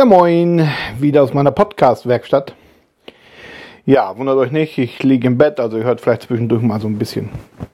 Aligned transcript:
Ja, 0.00 0.06
moin, 0.06 0.66
wieder 0.98 1.22
aus 1.22 1.34
meiner 1.34 1.50
Podcast-Werkstatt. 1.50 2.54
Ja, 3.84 4.16
wundert 4.16 4.38
euch 4.38 4.50
nicht, 4.50 4.78
ich 4.78 5.02
liege 5.02 5.26
im 5.26 5.36
Bett, 5.36 5.60
also 5.60 5.76
ihr 5.76 5.84
hört 5.84 6.00
vielleicht 6.00 6.22
zwischendurch 6.22 6.62
mal 6.62 6.80
so 6.80 6.88
ein 6.88 6.96
bisschen 6.96 7.28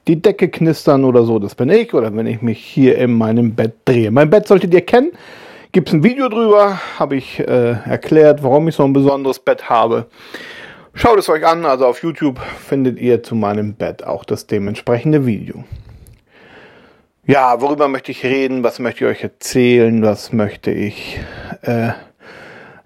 die 0.08 0.20
Decke 0.20 0.48
knistern 0.48 1.04
oder 1.04 1.22
so, 1.22 1.38
das 1.38 1.54
bin 1.54 1.70
ich, 1.70 1.94
oder 1.94 2.16
wenn 2.16 2.26
ich 2.26 2.42
mich 2.42 2.58
hier 2.58 2.98
in 2.98 3.12
meinem 3.12 3.54
Bett 3.54 3.74
drehe. 3.84 4.10
Mein 4.10 4.28
Bett 4.28 4.48
solltet 4.48 4.74
ihr 4.74 4.80
kennen, 4.80 5.12
gibt 5.70 5.86
es 5.86 5.94
ein 5.94 6.02
Video 6.02 6.28
drüber, 6.28 6.80
habe 6.98 7.14
ich 7.14 7.38
äh, 7.38 7.76
erklärt, 7.84 8.42
warum 8.42 8.66
ich 8.66 8.74
so 8.74 8.82
ein 8.82 8.92
besonderes 8.92 9.38
Bett 9.38 9.70
habe. 9.70 10.06
Schaut 10.94 11.20
es 11.20 11.28
euch 11.28 11.46
an, 11.46 11.64
also 11.64 11.86
auf 11.86 12.02
YouTube 12.02 12.40
findet 12.40 12.98
ihr 12.98 13.22
zu 13.22 13.36
meinem 13.36 13.74
Bett 13.74 14.04
auch 14.04 14.24
das 14.24 14.48
dementsprechende 14.48 15.26
Video. 15.26 15.62
Ja, 17.24 17.60
worüber 17.60 17.86
möchte 17.86 18.10
ich 18.10 18.24
reden? 18.24 18.64
Was 18.64 18.80
möchte 18.80 19.04
ich 19.04 19.10
euch 19.12 19.22
erzählen? 19.22 20.02
Was 20.02 20.32
möchte 20.32 20.72
ich 20.72 21.20
äh, 21.62 21.90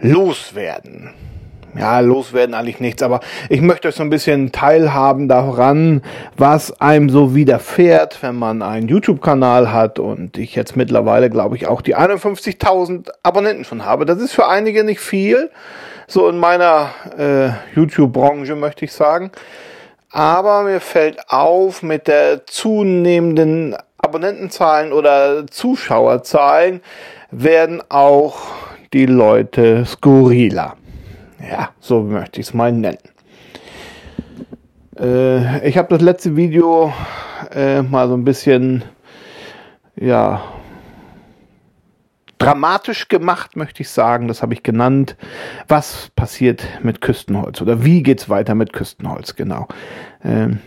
loswerden? 0.00 1.10
Ja, 1.78 2.00
loswerden 2.00 2.54
eigentlich 2.54 2.80
nichts, 2.80 3.02
aber 3.02 3.20
ich 3.48 3.60
möchte 3.60 3.88
euch 3.88 3.94
so 3.94 4.02
ein 4.02 4.10
bisschen 4.10 4.50
teilhaben 4.50 5.28
daran, 5.28 6.02
was 6.36 6.80
einem 6.80 7.08
so 7.10 7.34
widerfährt, 7.34 8.22
wenn 8.22 8.34
man 8.34 8.62
einen 8.62 8.88
YouTube-Kanal 8.88 9.72
hat 9.72 10.00
und 10.00 10.36
ich 10.36 10.56
jetzt 10.56 10.76
mittlerweile, 10.76 11.30
glaube 11.30 11.54
ich, 11.56 11.68
auch 11.68 11.80
die 11.80 11.96
51.000 11.96 13.10
Abonnenten 13.22 13.64
schon 13.64 13.84
habe. 13.84 14.04
Das 14.04 14.18
ist 14.18 14.32
für 14.32 14.48
einige 14.48 14.82
nicht 14.82 15.00
viel, 15.00 15.50
so 16.08 16.28
in 16.28 16.38
meiner 16.38 16.90
äh, 17.16 17.50
YouTube-Branche 17.76 18.56
möchte 18.56 18.84
ich 18.84 18.92
sagen. 18.92 19.30
Aber 20.10 20.64
mir 20.64 20.80
fällt 20.80 21.28
auf 21.28 21.84
mit 21.84 22.08
der 22.08 22.46
zunehmenden 22.46 23.76
Abonnentenzahlen 23.98 24.92
oder 24.92 25.46
Zuschauerzahlen 25.46 26.80
werden 27.30 27.80
auch 27.88 28.38
die 28.92 29.06
Leute 29.06 29.84
skurriler. 29.84 30.76
Ja, 31.48 31.70
so 31.80 32.02
möchte 32.02 32.40
ich 32.40 32.48
es 32.48 32.54
mal 32.54 32.72
nennen. 32.72 32.98
Äh, 34.98 35.66
ich 35.66 35.78
habe 35.78 35.88
das 35.88 36.00
letzte 36.00 36.36
Video 36.36 36.92
äh, 37.54 37.82
mal 37.82 38.08
so 38.08 38.14
ein 38.14 38.24
bisschen, 38.24 38.84
ja, 39.96 40.42
dramatisch 42.38 43.08
gemacht, 43.08 43.56
möchte 43.56 43.82
ich 43.82 43.88
sagen. 43.88 44.26
Das 44.26 44.42
habe 44.42 44.54
ich 44.54 44.62
genannt. 44.62 45.16
Was 45.68 46.10
passiert 46.16 46.66
mit 46.82 47.00
Küstenholz 47.00 47.60
oder 47.60 47.84
wie 47.84 48.02
geht 48.02 48.20
es 48.20 48.28
weiter 48.28 48.54
mit 48.54 48.72
Küstenholz? 48.72 49.36
Genau. 49.36 49.68
Ähm, 50.24 50.58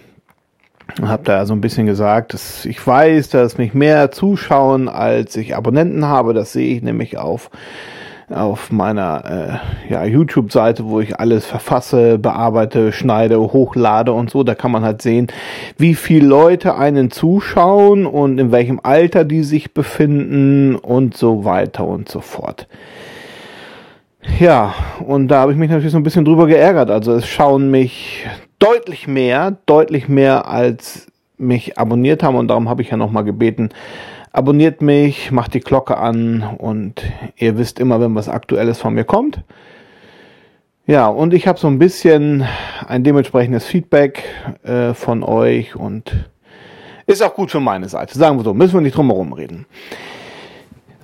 habe 1.02 1.24
da 1.24 1.46
so 1.46 1.54
ein 1.54 1.62
bisschen 1.62 1.88
gesagt, 1.88 2.34
dass 2.34 2.66
ich 2.66 2.86
weiß, 2.86 3.30
dass 3.30 3.58
mich 3.58 3.74
mehr 3.74 4.12
zuschauen, 4.12 4.88
als 4.90 5.36
ich 5.36 5.56
Abonnenten 5.56 6.06
habe. 6.06 6.34
Das 6.34 6.54
sehe 6.54 6.76
ich 6.76 6.84
nämlich 6.84 7.18
auf 7.18 7.50
auf 8.30 8.72
meiner 8.72 9.62
äh, 9.90 9.92
ja, 9.94 10.06
YouTube-Seite, 10.06 10.86
wo 10.86 11.00
ich 11.00 11.20
alles 11.20 11.46
verfasse, 11.46 12.18
bearbeite, 12.18 12.92
schneide, 12.92 13.40
hochlade 13.40 14.14
und 14.14 14.30
so. 14.30 14.44
Da 14.44 14.56
kann 14.56 14.72
man 14.72 14.84
halt 14.84 15.02
sehen, 15.02 15.28
wie 15.78 15.96
viele 15.96 16.28
Leute 16.28 16.76
einen 16.76 17.12
zuschauen 17.12 18.06
und 18.06 18.40
in 18.40 18.52
welchem 18.52 18.80
Alter 18.82 19.26
die 19.26 19.44
sich 19.44 19.74
befinden 19.74 20.76
und 20.76 21.18
so 21.18 21.46
weiter 21.46 21.86
und 21.86 22.10
so 22.10 22.22
fort. 22.22 22.68
Ja, 24.40 24.74
und 25.06 25.28
da 25.28 25.42
habe 25.42 25.52
ich 25.52 25.58
mich 25.58 25.70
natürlich 25.70 25.92
so 25.92 25.98
ein 25.98 26.04
bisschen 26.04 26.26
drüber 26.26 26.48
geärgert. 26.48 26.90
Also 26.90 27.14
es 27.14 27.28
schauen 27.28 27.70
mich 27.70 28.26
deutlich 28.60 29.08
mehr, 29.08 29.58
deutlich 29.66 30.08
mehr 30.08 30.48
als 30.48 31.08
mich 31.38 31.78
abonniert 31.78 32.24
haben 32.24 32.36
und 32.36 32.48
darum 32.48 32.70
habe 32.70 32.82
ich 32.82 32.90
ja 32.90 32.98
nochmal 32.98 33.24
gebeten, 33.26 33.70
abonniert 34.34 34.82
mich, 34.82 35.32
macht 35.32 35.54
die 35.54 35.62
Glocke 35.62 35.98
an 35.98 36.44
und 36.58 37.02
ihr 37.38 37.58
wisst 37.58 37.80
immer, 37.80 38.02
wenn 38.02 38.16
was 38.16 38.28
Aktuelles 38.28 38.80
von 38.80 38.94
mir 38.94 39.06
kommt. 39.06 39.42
Ja, 40.86 41.08
und 41.08 41.34
ich 41.34 41.48
habe 41.48 41.58
so 41.58 41.68
ein 41.68 41.80
bisschen 41.80 42.46
ein 42.86 43.06
dementsprechendes 43.06 43.66
Feedback 43.66 44.26
äh, 44.64 44.94
von 44.94 45.24
euch 45.24 45.78
und 45.78 46.12
ist 47.06 47.24
auch 47.24 47.36
gut 47.36 47.52
für 47.52 47.62
meine 47.62 47.88
Seite. 47.88 48.18
Sagen 48.18 48.38
wir 48.38 48.44
so, 48.44 48.54
müssen 48.54 48.74
wir 48.74 48.82
nicht 48.82 48.98
drum 48.98 49.08
herum 49.08 49.32
reden. 49.32 49.66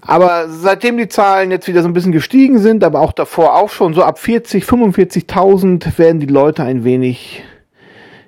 Aber 0.01 0.49
seitdem 0.49 0.97
die 0.97 1.07
Zahlen 1.07 1.51
jetzt 1.51 1.67
wieder 1.67 1.81
so 1.83 1.87
ein 1.87 1.93
bisschen 1.93 2.11
gestiegen 2.11 2.57
sind, 2.57 2.83
aber 2.83 2.99
auch 2.99 3.11
davor 3.11 3.55
auch 3.55 3.69
schon 3.69 3.93
so 3.93 4.03
ab 4.03 4.17
40, 4.17 4.63
45.000 4.63 5.97
werden 5.97 6.19
die 6.19 6.25
Leute 6.25 6.63
ein 6.63 6.83
wenig 6.83 7.43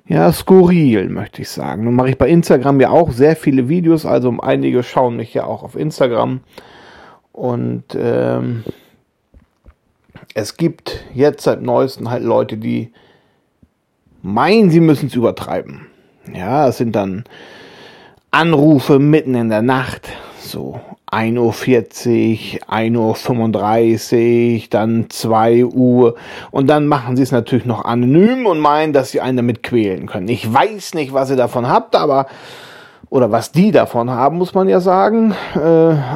ja, 0.06 0.32
skurril, 0.32 1.08
möchte 1.08 1.42
ich 1.42 1.48
sagen. 1.48 1.84
Nun 1.84 1.94
mache 1.94 2.10
ich 2.10 2.18
bei 2.18 2.28
Instagram 2.28 2.80
ja 2.80 2.90
auch 2.90 3.10
sehr 3.12 3.36
viele 3.36 3.68
Videos, 3.68 4.04
also 4.04 4.34
einige 4.40 4.82
schauen 4.82 5.16
mich 5.16 5.32
ja 5.32 5.44
auch 5.44 5.62
auf 5.62 5.76
Instagram. 5.76 6.40
Und 7.32 7.84
ähm, 7.94 8.64
es 10.34 10.56
gibt 10.56 11.04
jetzt 11.14 11.44
seit 11.44 11.62
neuestem 11.62 12.10
halt 12.10 12.22
Leute, 12.22 12.56
die 12.56 12.92
meinen, 14.22 14.70
sie 14.70 14.80
müssen 14.80 15.06
es 15.06 15.14
übertreiben. 15.14 15.86
Ja, 16.32 16.68
es 16.68 16.78
sind 16.78 16.94
dann 16.94 17.24
Anrufe 18.30 18.98
mitten 18.98 19.34
in 19.34 19.48
der 19.48 19.62
Nacht, 19.62 20.08
so 20.38 20.80
1.40 21.12 21.38
Uhr, 21.38 22.74
1.35 22.74 24.54
Uhr, 24.54 24.62
dann 24.70 25.06
2 25.10 25.64
Uhr 25.66 26.14
und 26.50 26.68
dann 26.68 26.86
machen 26.86 27.16
sie 27.16 27.22
es 27.22 27.32
natürlich 27.32 27.66
noch 27.66 27.84
anonym 27.84 28.46
und 28.46 28.58
meinen, 28.58 28.92
dass 28.92 29.10
sie 29.10 29.20
einen 29.20 29.36
damit 29.36 29.62
quälen 29.62 30.06
können. 30.06 30.28
Ich 30.28 30.50
weiß 30.52 30.94
nicht, 30.94 31.12
was 31.12 31.30
ihr 31.30 31.36
davon 31.36 31.68
habt, 31.68 31.96
aber 31.96 32.26
oder 33.10 33.30
was 33.30 33.52
die 33.52 33.72
davon 33.72 34.08
haben, 34.08 34.38
muss 34.38 34.54
man 34.54 34.70
ja 34.70 34.80
sagen. 34.80 35.34
Äh, 35.54 35.58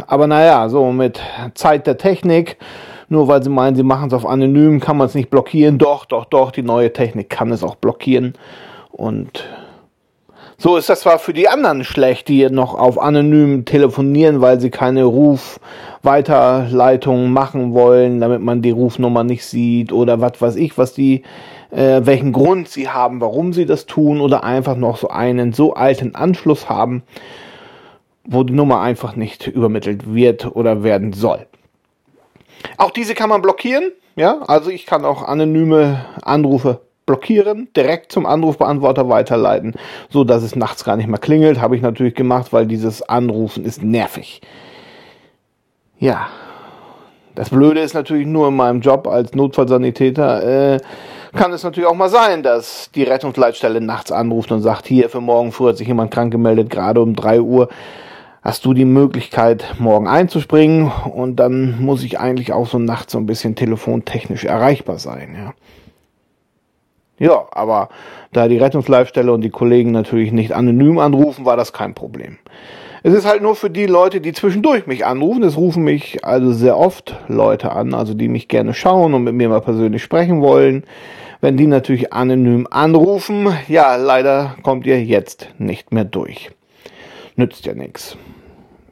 aber 0.06 0.26
naja, 0.26 0.70
so 0.70 0.92
mit 0.92 1.20
Zeit 1.52 1.86
der 1.86 1.98
Technik, 1.98 2.56
nur 3.10 3.28
weil 3.28 3.42
sie 3.42 3.50
meinen, 3.50 3.76
sie 3.76 3.82
machen 3.82 4.08
es 4.08 4.14
auf 4.14 4.24
anonym, 4.24 4.80
kann 4.80 4.96
man 4.96 5.06
es 5.06 5.14
nicht 5.14 5.28
blockieren. 5.28 5.76
Doch, 5.76 6.06
doch, 6.06 6.24
doch, 6.24 6.52
die 6.52 6.62
neue 6.62 6.94
Technik 6.94 7.28
kann 7.28 7.52
es 7.52 7.62
auch 7.62 7.74
blockieren. 7.74 8.32
Und 8.90 9.44
so 10.58 10.76
ist 10.76 10.88
das 10.88 11.00
zwar 11.00 11.18
für 11.18 11.34
die 11.34 11.48
anderen 11.48 11.82
schlecht, 11.84 12.28
die 12.28 12.48
noch 12.48 12.74
auf 12.74 12.98
anonym 12.98 13.66
telefonieren, 13.66 14.40
weil 14.40 14.58
sie 14.58 14.70
keine 14.70 15.04
Rufweiterleitung 15.04 17.30
machen 17.30 17.74
wollen, 17.74 18.20
damit 18.20 18.40
man 18.40 18.62
die 18.62 18.70
Rufnummer 18.70 19.22
nicht 19.22 19.44
sieht 19.44 19.92
oder 19.92 20.22
was 20.22 20.40
weiß 20.40 20.56
ich, 20.56 20.78
was 20.78 20.94
die, 20.94 21.24
äh, 21.70 22.00
welchen 22.04 22.32
Grund 22.32 22.68
sie 22.68 22.88
haben, 22.88 23.20
warum 23.20 23.52
sie 23.52 23.66
das 23.66 23.84
tun 23.84 24.22
oder 24.22 24.44
einfach 24.44 24.76
noch 24.76 24.96
so 24.96 25.08
einen 25.08 25.52
so 25.52 25.74
alten 25.74 26.14
Anschluss 26.14 26.70
haben, 26.70 27.02
wo 28.24 28.42
die 28.42 28.54
Nummer 28.54 28.80
einfach 28.80 29.14
nicht 29.14 29.46
übermittelt 29.46 30.14
wird 30.14 30.56
oder 30.56 30.82
werden 30.82 31.12
soll. 31.12 31.44
Auch 32.78 32.92
diese 32.92 33.14
kann 33.14 33.28
man 33.28 33.42
blockieren, 33.42 33.92
ja, 34.16 34.40
also 34.46 34.70
ich 34.70 34.86
kann 34.86 35.04
auch 35.04 35.22
anonyme 35.22 36.06
Anrufe 36.22 36.80
blockieren, 37.06 37.68
direkt 37.76 38.12
zum 38.12 38.26
Anrufbeantworter 38.26 39.08
weiterleiten, 39.08 39.74
so 40.10 40.24
dass 40.24 40.42
es 40.42 40.56
nachts 40.56 40.84
gar 40.84 40.96
nicht 40.96 41.08
mehr 41.08 41.20
klingelt. 41.20 41.60
Habe 41.60 41.76
ich 41.76 41.82
natürlich 41.82 42.14
gemacht, 42.14 42.52
weil 42.52 42.66
dieses 42.66 43.02
Anrufen 43.02 43.64
ist 43.64 43.82
nervig. 43.82 44.42
Ja. 45.98 46.28
Das 47.34 47.50
Blöde 47.50 47.80
ist 47.80 47.94
natürlich 47.94 48.26
nur 48.26 48.48
in 48.48 48.56
meinem 48.56 48.80
Job 48.80 49.06
als 49.06 49.34
Notfallsanitäter, 49.34 50.74
äh, 50.74 50.78
kann 51.36 51.52
es 51.52 51.62
natürlich 51.62 51.88
auch 51.88 51.94
mal 51.94 52.08
sein, 52.08 52.42
dass 52.42 52.90
die 52.94 53.02
Rettungsleitstelle 53.02 53.82
nachts 53.82 54.10
anruft 54.10 54.50
und 54.52 54.62
sagt, 54.62 54.86
hier 54.86 55.10
für 55.10 55.20
morgen 55.20 55.52
früh 55.52 55.68
hat 55.68 55.76
sich 55.76 55.86
jemand 55.86 56.10
krank 56.10 56.32
gemeldet, 56.32 56.70
gerade 56.70 57.02
um 57.02 57.14
drei 57.14 57.42
Uhr 57.42 57.68
hast 58.40 58.64
du 58.64 58.72
die 58.72 58.86
Möglichkeit, 58.86 59.74
morgen 59.78 60.08
einzuspringen 60.08 60.90
und 61.12 61.36
dann 61.36 61.78
muss 61.78 62.02
ich 62.04 62.18
eigentlich 62.18 62.52
auch 62.54 62.66
so 62.66 62.78
nachts 62.78 63.12
so 63.12 63.18
ein 63.18 63.26
bisschen 63.26 63.54
telefontechnisch 63.54 64.44
erreichbar 64.44 64.98
sein, 64.98 65.36
ja. 65.38 65.52
Ja, 67.18 67.46
aber 67.50 67.88
da 68.32 68.48
die 68.48 68.58
Rettungsleitstelle 68.58 69.32
und 69.32 69.40
die 69.40 69.50
Kollegen 69.50 69.90
natürlich 69.90 70.32
nicht 70.32 70.52
anonym 70.52 70.98
anrufen, 70.98 71.44
war 71.44 71.56
das 71.56 71.72
kein 71.72 71.94
Problem. 71.94 72.38
Es 73.02 73.14
ist 73.14 73.26
halt 73.26 73.40
nur 73.40 73.54
für 73.54 73.70
die 73.70 73.86
Leute, 73.86 74.20
die 74.20 74.32
zwischendurch 74.32 74.86
mich 74.86 75.06
anrufen. 75.06 75.44
Es 75.44 75.56
rufen 75.56 75.84
mich 75.84 76.24
also 76.24 76.52
sehr 76.52 76.76
oft 76.76 77.16
Leute 77.28 77.72
an, 77.72 77.94
also 77.94 78.14
die 78.14 78.28
mich 78.28 78.48
gerne 78.48 78.74
schauen 78.74 79.14
und 79.14 79.22
mit 79.22 79.34
mir 79.34 79.48
mal 79.48 79.60
persönlich 79.60 80.02
sprechen 80.02 80.40
wollen. 80.40 80.84
Wenn 81.40 81.56
die 81.56 81.66
natürlich 81.66 82.12
anonym 82.12 82.66
anrufen, 82.70 83.48
ja, 83.68 83.94
leider 83.96 84.56
kommt 84.62 84.86
ihr 84.86 85.02
jetzt 85.02 85.50
nicht 85.58 85.92
mehr 85.92 86.04
durch. 86.04 86.50
Nützt 87.36 87.64
ja 87.66 87.74
nichts. 87.74 88.16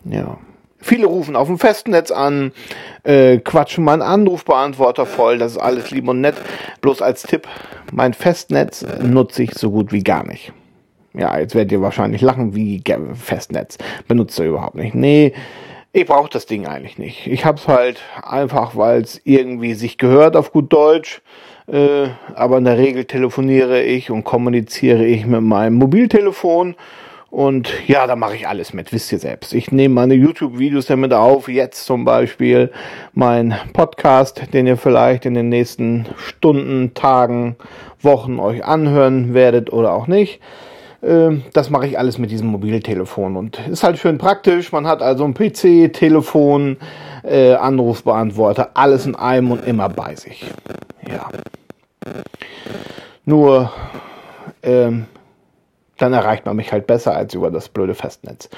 Ja. 0.05 0.38
Viele 0.85 1.07
rufen 1.07 1.35
auf 1.35 1.49
dem 1.49 1.59
Festnetz 1.59 2.11
an, 2.11 2.53
äh, 3.05 3.39
quatschen 3.39 3.85
meinen 3.85 4.03
Anrufbeantworter 4.03 5.07
voll, 5.07 5.39
das 5.39 5.53
ist 5.53 5.59
alles 5.59 5.91
lieb 5.91 6.07
und 6.07 6.21
nett. 6.21 6.35
Bloß 6.83 7.01
als 7.01 7.23
Tipp, 7.23 7.49
mein 7.91 8.13
Festnetz 8.13 8.85
nutze 9.01 9.45
ich 9.45 9.55
so 9.55 9.71
gut 9.71 9.93
wie 9.93 10.03
gar 10.03 10.27
nicht. 10.27 10.53
Ja, 11.15 11.39
jetzt 11.39 11.55
werdet 11.55 11.73
ihr 11.73 11.81
wahrscheinlich 11.81 12.21
lachen, 12.21 12.55
wie 12.55 12.83
Festnetz. 13.15 13.79
Benutzt 14.09 14.39
ihr 14.39 14.45
überhaupt 14.45 14.75
nicht. 14.75 14.95
Nee, 14.95 15.33
ich 15.95 16.05
brauche 16.05 16.29
das 16.29 16.45
Ding 16.45 16.67
eigentlich 16.67 16.99
nicht. 16.99 17.29
Ich 17.29 17.47
hab's 17.47 17.67
halt 17.67 18.03
einfach, 18.23 18.77
weil 18.77 19.01
es 19.01 19.23
irgendwie 19.25 19.73
sich 19.73 19.97
gehört 19.97 20.37
auf 20.37 20.53
gut 20.53 20.71
Deutsch. 20.71 21.23
Äh, 21.67 22.09
aber 22.35 22.59
in 22.59 22.65
der 22.65 22.77
Regel 22.77 23.07
telefoniere 23.07 23.81
ich 23.83 24.11
und 24.11 24.25
kommuniziere 24.25 25.07
ich 25.07 25.25
mit 25.25 25.41
meinem 25.41 25.77
Mobiltelefon 25.77 26.75
Und 27.35 27.89
ja, 27.89 28.07
da 28.07 28.15
mache 28.15 28.37
ich 28.37 28.47
alles 28.47 28.73
mit, 28.73 28.93
wisst 28.93 29.11
ihr 29.11 29.19
selbst. 29.19 29.55
Ich 29.55 29.73
nehme 29.73 29.97
meine 29.97 30.15
YouTube-Videos 30.15 30.87
damit 30.87 31.13
auf, 31.13 31.49
jetzt 31.49 31.85
zum 31.85 32.05
Beispiel 32.05 32.71
mein 33.13 33.57
Podcast, 33.73 34.41
den 34.53 34.69
ihr 34.69 34.77
vielleicht 34.77 35.27
in 35.27 35.35
den 35.35 35.49
nächsten 35.49 36.07
Stunden, 36.17 36.95
Tagen, 36.95 37.57
Wochen 38.01 38.39
euch 38.39 38.65
anhören 38.65 39.35
werdet 39.35 39.73
oder 39.73 39.95
auch 39.95 40.07
nicht. 40.07 40.39
Ähm, 41.03 41.43
das 41.53 41.71
mache 41.71 41.89
ich 41.89 41.99
alles 41.99 42.19
mit 42.19 42.31
diesem 42.31 42.47
Mobiltelefon 42.47 43.37
und 43.37 43.59
ist 43.67 43.83
halt 43.83 43.99
schön 43.99 44.17
praktisch. 44.17 44.71
Man 44.71 44.87
hat 44.87 45.03
also 45.03 45.25
ein 45.25 45.35
PC, 45.35 45.93
Telefon, 45.93 46.77
äh, 47.25 47.55
Anrufbeantworter, 47.55 48.71
alles 48.75 49.07
in 49.07 49.17
einem 49.17 49.51
und 49.51 49.67
immer 49.67 49.89
bei 49.89 50.15
sich. 50.15 50.45
Ja. 51.11 51.31
Nur 53.25 53.73
ähm, 54.63 55.07
dann 55.99 56.12
erreicht 56.12 56.46
man 56.46 56.56
mich 56.56 56.73
halt 56.73 56.87
besser 56.87 57.14
als 57.14 57.35
über 57.35 57.50
das 57.50 57.69
blöde 57.69 57.94
Festnetz. 57.94 58.49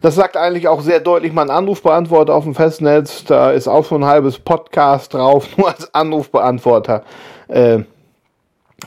Das 0.00 0.14
sagt 0.14 0.36
eigentlich 0.36 0.68
auch 0.68 0.80
sehr 0.80 1.00
deutlich 1.00 1.32
mein 1.32 1.50
Anrufbeantworter 1.50 2.34
auf 2.34 2.44
dem 2.44 2.54
Festnetz. 2.54 3.24
Da 3.24 3.50
ist 3.50 3.68
auch 3.68 3.84
schon 3.84 4.02
ein 4.02 4.08
halbes 4.08 4.38
Podcast 4.38 5.14
drauf, 5.14 5.46
nur 5.56 5.68
als 5.68 5.94
Anrufbeantworter, 5.94 7.04
äh, 7.48 7.80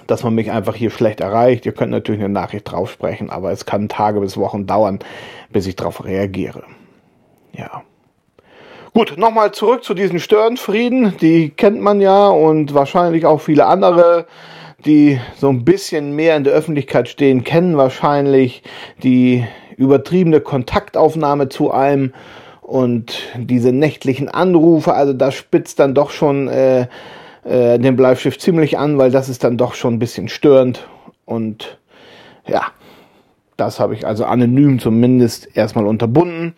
dass 0.07 0.24
man 0.24 0.33
mich 0.33 0.51
einfach 0.51 0.75
hier 0.75 0.89
schlecht 0.89 1.19
erreicht. 1.19 1.65
Ihr 1.65 1.74
könnt 1.74 1.92
natürlich 1.92 2.21
eine 2.21 2.33
Nachricht 2.33 2.71
drauf 2.71 2.92
sprechen, 2.92 3.30
aber 3.30 3.51
es 3.51 3.65
kann 3.65 3.89
Tage 3.89 4.19
bis 4.19 4.38
Wochen 4.38 4.65
dauern, 4.65 5.00
bis 5.50 5.68
ich 5.68 5.75
darauf 5.75 6.04
reagiere. 6.06 6.63
Ja. 7.54 7.83
Gut, 8.94 9.18
nochmal 9.18 9.51
zurück 9.51 9.83
zu 9.86 9.94
diesen 9.94 10.19
Störenfrieden. 10.19 11.15
Die 11.21 11.50
kennt 11.50 11.80
man 11.80 12.01
ja 12.01 12.27
und 12.27 12.74
wahrscheinlich 12.74 13.25
auch 13.25 13.39
viele 13.39 13.65
andere 13.65 14.25
die 14.86 15.19
so 15.38 15.50
ein 15.50 15.63
bisschen 15.66 16.16
mehr 16.16 16.36
in 16.36 16.44
der 16.44 16.54
Öffentlichkeit 16.54 17.10
stehen, 17.10 17.44
kennen 17.44 17.78
wahrscheinlich 17.78 18.63
die 19.04 19.45
übertriebene 19.78 20.42
Kontaktaufnahme 20.42 21.50
zu 21.50 21.72
einem 21.72 22.13
und 22.62 23.19
diese 23.38 23.72
nächtlichen 23.72 24.30
Anrufe. 24.30 24.94
Also 24.94 25.13
das 25.13 25.36
spitzt 25.36 25.80
dann 25.80 25.94
doch 25.94 26.12
schon 26.12 26.48
äh, 26.48 26.88
äh, 27.44 27.80
den 27.80 27.95
Bleischiff 27.95 28.38
ziemlich 28.38 28.78
an, 28.78 28.98
weil 28.98 29.12
das 29.12 29.30
ist 29.30 29.44
dann 29.44 29.57
doch 29.57 29.74
schon 29.74 29.95
ein 29.95 30.00
bisschen 30.00 30.30
störend. 30.30 30.88
Und 31.25 31.78
ja, 32.48 32.63
das 33.57 33.80
habe 33.80 33.94
ich 33.94 34.06
also 34.06 34.25
anonym 34.25 34.80
zumindest 34.80 35.56
erstmal 35.56 35.86
unterbunden. 35.86 36.56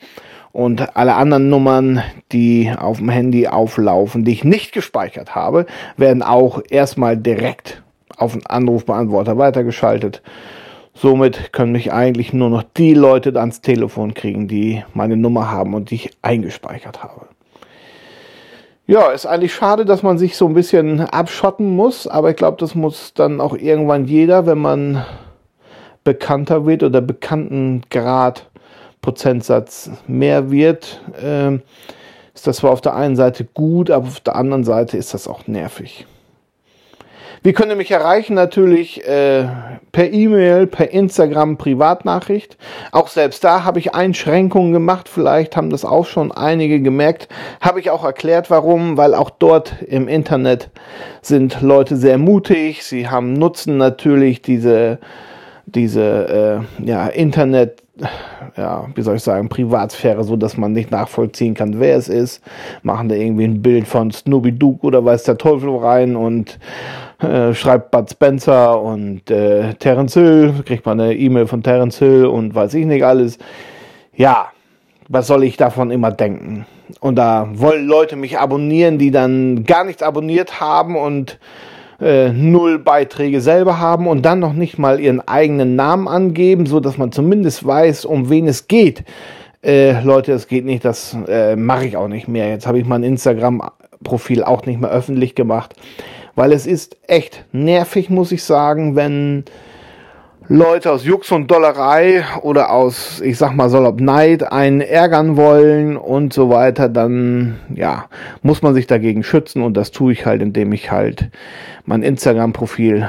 Und 0.52 0.96
alle 0.96 1.16
anderen 1.16 1.50
Nummern, 1.50 2.04
die 2.32 2.72
auf 2.78 3.00
dem 3.00 3.10
Handy 3.10 3.48
auflaufen, 3.48 4.24
die 4.24 4.34
ich 4.34 4.44
nicht 4.44 4.72
gespeichert 4.72 5.34
habe, 5.34 5.66
werden 5.98 6.22
auch 6.22 6.62
erstmal 6.70 7.18
direkt 7.18 7.83
auf 8.18 8.34
einen 8.34 8.46
Anrufbeantworter 8.46 9.38
weitergeschaltet. 9.38 10.22
Somit 10.94 11.54
können 11.54 11.72
mich 11.72 11.92
eigentlich 11.92 12.34
nur 12.34 12.50
noch 12.50 12.64
die 12.78 12.94
Leute 12.94 13.38
ans 13.40 13.62
Telefon 13.62 14.14
kriegen, 14.14 14.48
die 14.48 14.84
meine 14.94 15.18
Nummer 15.18 15.50
haben 15.50 15.74
und 15.74 15.90
die 15.90 15.96
ich 15.96 16.12
eingespeichert 16.22 17.04
habe. 17.04 17.28
Ja, 18.86 19.12
ist 19.12 19.26
eigentlich 19.26 19.54
schade, 19.54 19.86
dass 19.86 20.04
man 20.04 20.18
sich 20.18 20.36
so 20.36 20.46
ein 20.46 20.54
bisschen 20.54 21.00
abschotten 21.00 21.76
muss, 21.76 22.06
aber 22.06 22.30
ich 22.30 22.36
glaube, 22.36 22.58
das 22.60 22.76
muss 22.76 23.14
dann 23.14 23.40
auch 23.40 23.56
irgendwann 23.56 24.06
jeder, 24.06 24.46
wenn 24.46 24.58
man 24.60 25.06
bekannter 26.04 26.66
wird 26.66 26.84
oder 26.84 27.02
Bekanntengrad 27.02 28.50
Prozentsatz 29.02 29.90
mehr 30.08 30.52
wird, 30.52 31.02
äh, 31.22 31.56
ist 32.34 32.48
das 32.48 32.58
zwar 32.58 32.72
auf 32.72 32.82
der 32.82 32.96
einen 32.96 33.16
Seite 33.16 33.46
gut, 33.46 33.92
aber 33.92 34.08
auf 34.08 34.20
der 34.22 34.36
anderen 34.36 34.64
Seite 34.64 34.98
ist 34.98 35.14
das 35.14 35.28
auch 35.28 35.48
nervig. 35.48 36.06
Wie 37.42 37.54
könnt 37.54 37.70
ihr 37.70 37.76
mich 37.76 37.92
erreichen? 37.92 38.36
Natürlich 38.36 39.06
äh, 39.08 39.46
per 39.92 40.12
E-Mail, 40.12 40.68
per 40.68 40.92
Instagram, 40.92 41.58
Privatnachricht. 41.58 42.58
Auch 42.92 43.08
selbst 43.08 43.44
da 43.44 43.64
habe 43.64 43.80
ich 43.80 43.96
Einschränkungen 43.96 44.72
gemacht. 44.72 45.10
Vielleicht 45.10 45.58
haben 45.58 45.70
das 45.70 45.86
auch 45.86 46.06
schon 46.06 46.32
einige 46.32 46.82
gemerkt. 46.82 47.28
Habe 47.62 47.80
ich 47.80 47.90
auch 47.90 48.04
erklärt, 48.04 48.50
warum. 48.50 48.98
Weil 48.98 49.14
auch 49.16 49.30
dort 49.30 49.82
im 49.88 50.08
Internet 50.08 50.70
sind 51.22 51.62
Leute 51.62 51.96
sehr 51.96 52.18
mutig. 52.18 52.84
Sie 52.84 53.10
haben 53.10 53.34
nutzen 53.34 53.78
natürlich 53.78 54.42
diese 54.42 55.00
diese 55.66 56.66
äh, 56.80 56.86
ja, 56.86 57.08
Internet, 57.08 57.83
ja, 58.58 58.88
wie 58.96 59.02
soll 59.02 59.18
ich 59.18 59.24
sagen, 59.24 59.50
Privatsphäre, 59.50 60.24
so 60.24 60.36
dass 60.36 60.58
man 60.58 60.72
nicht 60.72 60.90
nachvollziehen 60.92 61.54
kann, 61.54 61.80
wer 61.80 61.96
es 61.96 62.10
ist. 62.10 62.42
Machen 62.82 63.10
da 63.10 63.16
irgendwie 63.16 63.46
ein 63.46 63.62
Bild 63.62 63.88
von 63.88 64.12
Snoopy 64.12 64.52
Duke 64.54 64.86
oder 64.86 65.06
weiß 65.06 65.24
der 65.24 65.38
Teufel 65.38 65.76
rein 65.78 66.16
und 66.16 66.60
äh, 67.20 67.54
schreibt 67.54 67.92
Bud 67.92 68.10
Spencer 68.10 68.82
und 68.82 69.30
äh, 69.30 69.76
Terence 69.76 70.16
Hill, 70.16 70.54
kriegt 70.66 70.86
man 70.86 71.00
eine 71.00 71.16
E-Mail 71.16 71.46
von 71.46 71.62
Terence 71.62 72.00
Hill 72.00 72.26
und 72.26 72.56
weiß 72.56 72.74
ich 72.74 72.86
nicht 72.86 73.06
alles. 73.06 73.38
Ja, 74.16 74.48
was 75.08 75.28
soll 75.28 75.44
ich 75.44 75.58
davon 75.58 75.92
immer 75.92 76.12
denken? 76.12 76.66
Und 77.00 77.16
da 77.16 77.48
wollen 77.54 77.86
Leute 77.86 78.16
mich 78.16 78.40
abonnieren, 78.40 78.98
die 78.98 79.12
dann 79.12 79.64
gar 79.66 79.84
nichts 79.84 80.02
abonniert 80.02 80.60
haben 80.60 80.96
und 80.96 81.40
äh, 82.04 82.30
null 82.30 82.80
Beiträge 82.80 83.42
selber 83.42 83.80
haben 83.80 84.08
und 84.08 84.24
dann 84.24 84.40
noch 84.40 84.54
nicht 84.54 84.78
mal 84.78 85.00
ihren 85.00 85.26
eigenen 85.28 85.76
Namen 85.76 86.08
angeben, 86.08 86.66
so 86.66 86.80
dass 86.80 86.98
man 86.98 87.12
zumindest 87.12 87.66
weiß, 87.66 88.06
um 88.06 88.30
wen 88.30 88.48
es 88.48 88.68
geht. 88.68 89.04
Äh, 89.64 90.02
Leute, 90.04 90.34
es 90.34 90.48
geht 90.48 90.66
nicht, 90.66 90.84
das 90.84 91.16
äh, 91.28 91.56
mache 91.56 91.86
ich 91.86 91.98
auch 91.98 92.10
nicht 92.10 92.28
mehr. 92.28 92.50
Jetzt 92.50 92.68
habe 92.68 92.80
ich 92.80 92.86
mein 92.86 93.04
Instagram-Profil 93.04 94.44
auch 94.44 94.66
nicht 94.66 94.82
mehr 94.82 94.92
öffentlich 94.92 95.36
gemacht 95.36 95.76
weil 96.36 96.52
es 96.52 96.66
ist 96.66 96.98
echt 97.08 97.46
nervig, 97.52 98.10
muss 98.10 98.32
ich 98.32 98.44
sagen, 98.44 98.96
wenn 98.96 99.46
Leute 100.50 100.92
aus 100.92 101.06
Jux 101.06 101.32
und 101.32 101.50
Dollerei 101.50 102.26
oder 102.42 102.70
aus, 102.70 103.22
ich 103.22 103.38
sag 103.38 103.56
mal, 103.56 103.70
salopp 103.70 104.02
Neid 104.02 104.44
einen 104.52 104.82
ärgern 104.82 105.38
wollen 105.38 105.96
und 105.96 106.34
so 106.34 106.50
weiter, 106.50 106.90
dann, 106.90 107.60
ja, 107.74 108.10
muss 108.42 108.62
man 108.62 108.74
sich 108.74 108.86
dagegen 108.86 109.24
schützen 109.24 109.64
und 109.64 109.76
das 109.76 109.92
tue 109.92 110.12
ich 110.12 110.26
halt, 110.26 110.42
indem 110.42 110.74
ich 110.74 110.92
halt 110.92 111.30
mein 111.86 112.04
Instagram-Profil 112.04 113.08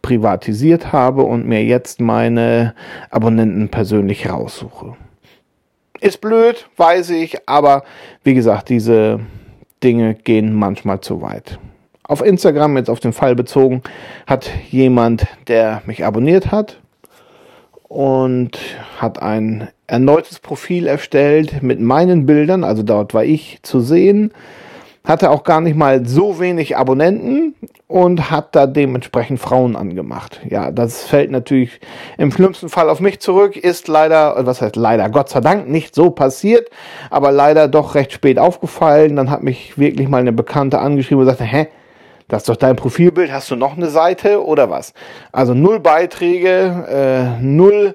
privatisiert 0.00 0.92
habe 0.92 1.22
und 1.22 1.44
mir 1.44 1.64
jetzt 1.64 2.00
meine 2.00 2.72
Abonnenten 3.10 3.68
persönlich 3.68 4.30
raussuche. 4.30 4.94
Ist 6.00 6.20
blöd, 6.20 6.68
weiß 6.76 7.10
ich, 7.10 7.48
aber 7.48 7.82
wie 8.22 8.34
gesagt, 8.34 8.68
diese 8.68 9.18
Dinge 9.82 10.14
gehen 10.14 10.54
manchmal 10.54 11.00
zu 11.00 11.20
weit. 11.20 11.58
Auf 12.08 12.24
Instagram, 12.24 12.76
jetzt 12.76 12.90
auf 12.90 13.00
den 13.00 13.12
Fall 13.12 13.34
bezogen, 13.34 13.82
hat 14.26 14.48
jemand, 14.70 15.26
der 15.48 15.82
mich 15.86 16.04
abonniert 16.04 16.52
hat 16.52 16.80
und 17.82 18.58
hat 18.98 19.20
ein 19.20 19.68
erneutes 19.86 20.38
Profil 20.38 20.86
erstellt 20.86 21.62
mit 21.62 21.80
meinen 21.80 22.26
Bildern, 22.26 22.64
also 22.64 22.82
dort 22.82 23.14
war 23.14 23.24
ich 23.24 23.58
zu 23.62 23.80
sehen, 23.80 24.32
hatte 25.04 25.30
auch 25.30 25.44
gar 25.44 25.60
nicht 25.60 25.76
mal 25.76 26.04
so 26.06 26.40
wenig 26.40 26.76
Abonnenten 26.76 27.54
und 27.86 28.30
hat 28.30 28.56
da 28.56 28.66
dementsprechend 28.66 29.38
Frauen 29.38 29.76
angemacht. 29.76 30.40
Ja, 30.48 30.72
das 30.72 31.04
fällt 31.04 31.30
natürlich 31.30 31.80
im 32.18 32.32
schlimmsten 32.32 32.68
Fall 32.68 32.90
auf 32.90 33.00
mich 33.00 33.20
zurück, 33.20 33.56
ist 33.56 33.86
leider, 33.86 34.34
was 34.44 34.60
heißt 34.60 34.76
leider, 34.76 35.08
Gott 35.08 35.28
sei 35.28 35.40
Dank 35.40 35.68
nicht 35.68 35.94
so 35.94 36.10
passiert, 36.10 36.68
aber 37.10 37.30
leider 37.30 37.68
doch 37.68 37.94
recht 37.94 38.12
spät 38.12 38.38
aufgefallen. 38.38 39.14
Dann 39.14 39.30
hat 39.30 39.44
mich 39.44 39.78
wirklich 39.78 40.08
mal 40.08 40.20
eine 40.20 40.32
Bekannte 40.32 40.80
angeschrieben 40.80 41.20
und 41.20 41.26
sagte, 41.26 41.44
hä, 41.44 41.68
das 42.28 42.42
ist 42.42 42.48
doch 42.48 42.56
dein 42.56 42.76
Profilbild, 42.76 43.32
hast 43.32 43.50
du 43.50 43.56
noch 43.56 43.76
eine 43.76 43.88
Seite 43.88 44.44
oder 44.44 44.70
was? 44.70 44.94
Also 45.32 45.54
null 45.54 45.80
Beiträge, 45.80 47.36
äh, 47.38 47.42
null, 47.42 47.94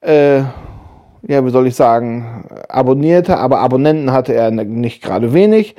äh, 0.00 0.38
ja, 1.22 1.44
wie 1.44 1.50
soll 1.50 1.66
ich 1.66 1.74
sagen, 1.74 2.46
Abonnierte, 2.68 3.38
aber 3.38 3.60
Abonnenten 3.60 4.12
hatte 4.12 4.34
er 4.34 4.50
nicht 4.50 5.02
gerade 5.02 5.32
wenig. 5.32 5.76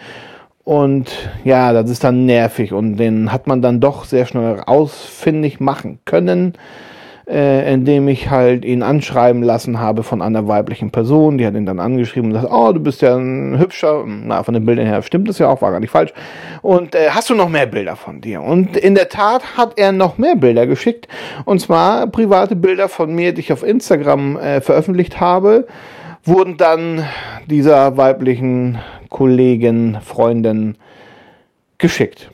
Und 0.64 1.12
ja, 1.44 1.74
das 1.74 1.90
ist 1.90 2.04
dann 2.04 2.26
nervig 2.26 2.72
und 2.72 2.98
den 2.98 3.32
hat 3.32 3.48
man 3.48 3.62
dann 3.62 3.80
doch 3.80 4.06
sehr 4.06 4.26
schnell 4.26 4.62
ausfindig 4.66 5.60
machen 5.60 6.00
können 6.06 6.54
äh, 7.32 7.74
indem 7.74 8.10
ich 8.10 8.30
halt 8.30 8.66
ihn 8.66 8.84
anschreiben 8.84 9.42
lassen 9.42 9.80
habe 9.80 10.04
von 10.04 10.22
einer 10.22 10.48
weiblichen 10.48 10.92
Person. 10.92 11.38
Die 11.38 11.46
hat 11.46 11.56
ihn 11.56 11.66
dann 11.66 11.80
angeschrieben 11.80 12.30
und 12.30 12.34
gesagt, 12.34 12.54
oh, 12.54 12.74
du 12.74 12.82
bist 12.82 13.02
ja 13.02 13.16
ein 13.16 13.58
hübscher. 13.58 14.04
Na, 14.06 14.44
von 14.44 14.54
den 14.54 14.66
Bildern 14.66 14.86
her 14.86 15.02
stimmt 15.02 15.30
das 15.30 15.40
ja 15.40 15.48
auch, 15.48 15.62
war 15.62 15.72
gar 15.72 15.80
nicht 15.80 15.92
falsch. 15.92 16.14
Und 16.62 16.94
äh, 16.94 17.12
hast 17.12 17.30
du 17.30 17.36
noch 17.36 17.48
mehr 17.48 17.68
Bilder 17.68 17.96
von 17.96 18.20
dir? 18.20 18.42
Und 18.42 18.76
in 18.76 18.96
der 18.96 19.08
Tat 19.08 19.58
hat 19.58 19.78
er 19.78 19.94
noch 19.94 20.18
mehr 20.18 20.36
Bilder 20.36 20.68
geschickt. 20.68 21.08
Und 21.46 21.60
zwar 21.62 22.08
private 22.08 22.58
Bilder 22.58 22.90
von 22.90 23.16
mir, 23.16 23.34
die 23.34 23.40
ich 23.40 23.54
auf 23.54 23.64
Instagram 23.64 24.38
äh, 24.38 24.60
veröffentlicht 24.60 25.22
habe, 25.22 25.68
wurden 26.26 26.58
dann 26.58 27.06
dieser 27.48 27.96
weiblichen 27.96 28.78
Kollegin, 29.10 29.98
Freundin 30.02 30.76
geschickt. 31.78 32.30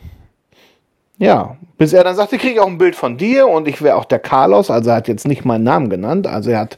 ja, 1.19 1.55
bis 1.77 1.93
er 1.93 2.03
dann 2.03 2.15
sagte, 2.15 2.37
kriege 2.37 2.55
ich 2.55 2.59
auch 2.59 2.67
ein 2.67 2.77
Bild 2.77 2.95
von 2.95 3.17
dir 3.17 3.47
und 3.47 3.67
ich 3.67 3.81
wäre 3.81 3.97
auch 3.97 4.05
der 4.05 4.19
Carlos, 4.19 4.71
also 4.71 4.89
er 4.89 4.95
hat 4.97 5.07
jetzt 5.07 5.27
nicht 5.27 5.45
meinen 5.45 5.63
Namen 5.63 5.89
genannt, 5.89 6.25
also 6.25 6.49
er 6.49 6.59
hat 6.59 6.77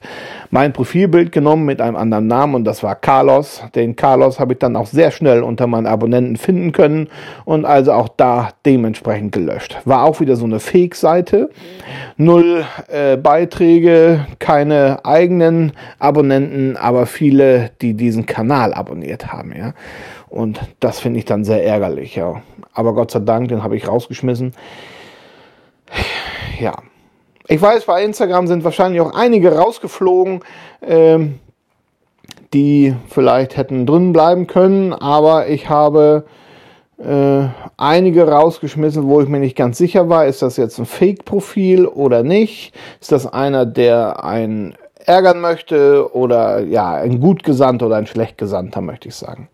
mein 0.52 0.74
Profilbild 0.74 1.32
genommen 1.32 1.66
mit 1.66 1.80
einem 1.80 1.96
anderen 1.96 2.28
Namen 2.28 2.56
und 2.56 2.66
das 2.66 2.84
war 2.84 2.96
Carlos. 2.96 3.62
Den 3.76 3.96
Carlos 3.96 4.40
habe 4.40 4.54
ich 4.54 4.60
dann 4.60 4.76
auch 4.76 4.88
sehr 4.88 5.12
schnell 5.12 5.44
unter 5.44 5.68
meinen 5.68 5.86
Abonnenten 5.86 6.38
finden 6.38 6.72
können 6.72 7.08
und 7.46 7.66
also 7.66 7.94
auch 7.94 8.10
da 8.10 8.50
dementsprechend 8.66 9.32
gelöscht. 9.32 9.78
War 9.86 10.04
auch 10.04 10.20
wieder 10.20 10.36
so 10.36 10.46
eine 10.46 10.60
Fake-Seite, 10.60 11.50
null 12.18 12.66
äh, 12.88 13.16
Beiträge, 13.16 14.26
keine 14.40 15.06
eigenen 15.06 15.74
Abonnenten, 16.00 16.76
aber 16.78 17.06
viele, 17.06 17.72
die 17.82 17.94
diesen 17.94 18.26
Kanal 18.26 18.74
abonniert 18.74 19.32
haben, 19.32 19.54
ja. 19.56 19.74
Und 20.28 20.60
das 20.80 21.00
finde 21.00 21.20
ich 21.20 21.26
dann 21.26 21.44
sehr 21.44 21.66
ärgerlich, 21.66 22.16
ja. 22.16 22.42
Aber 22.74 22.94
Gott 22.94 23.12
sei 23.12 23.20
Dank, 23.20 23.50
den 23.50 23.64
habe 23.64 23.76
ich 23.76 23.88
rausgeschmissen. 23.88 24.54
Ja. 26.60 26.76
Ich 27.48 27.62
weiß, 27.62 27.86
bei 27.86 28.04
Instagram 28.04 28.48
sind 28.48 28.64
wahrscheinlich 28.64 29.02
auch 29.02 29.14
einige 29.16 29.56
rausgeflogen, 29.56 30.42
ähm, 30.82 31.40
die 32.54 32.96
vielleicht 33.08 33.58
hätten 33.58 33.86
drin 33.86 34.14
bleiben 34.14 34.46
können, 34.46 34.94
aber 34.94 35.48
ich 35.48 35.70
habe 35.70 36.26
äh, 37.00 37.48
einige 37.78 38.28
rausgeschmissen, 38.28 39.08
wo 39.08 39.22
ich 39.22 39.30
mir 39.30 39.40
nicht 39.40 39.56
ganz 39.56 39.78
sicher 39.78 40.10
war, 40.10 40.28
ist 40.28 40.42
das 40.42 40.58
jetzt 40.58 40.78
ein 40.80 40.86
Fake-Profil 40.86 41.88
oder 41.88 42.24
nicht? 42.24 42.74
Ist 43.00 43.12
das 43.12 43.26
einer, 43.26 43.66
der 43.66 44.24
einen 44.24 44.76
ärgern 45.06 45.40
möchte 45.42 46.14
oder 46.14 46.60
ja, 46.60 46.94
ein 46.94 47.20
gut 47.20 47.44
Gesandter 47.44 47.88
oder 47.88 47.96
ein 47.96 48.08
schlecht 48.08 48.38
Gesandter, 48.38 48.82
möchte 48.82 49.08
ich 49.08 49.16
sagen. 49.16 49.50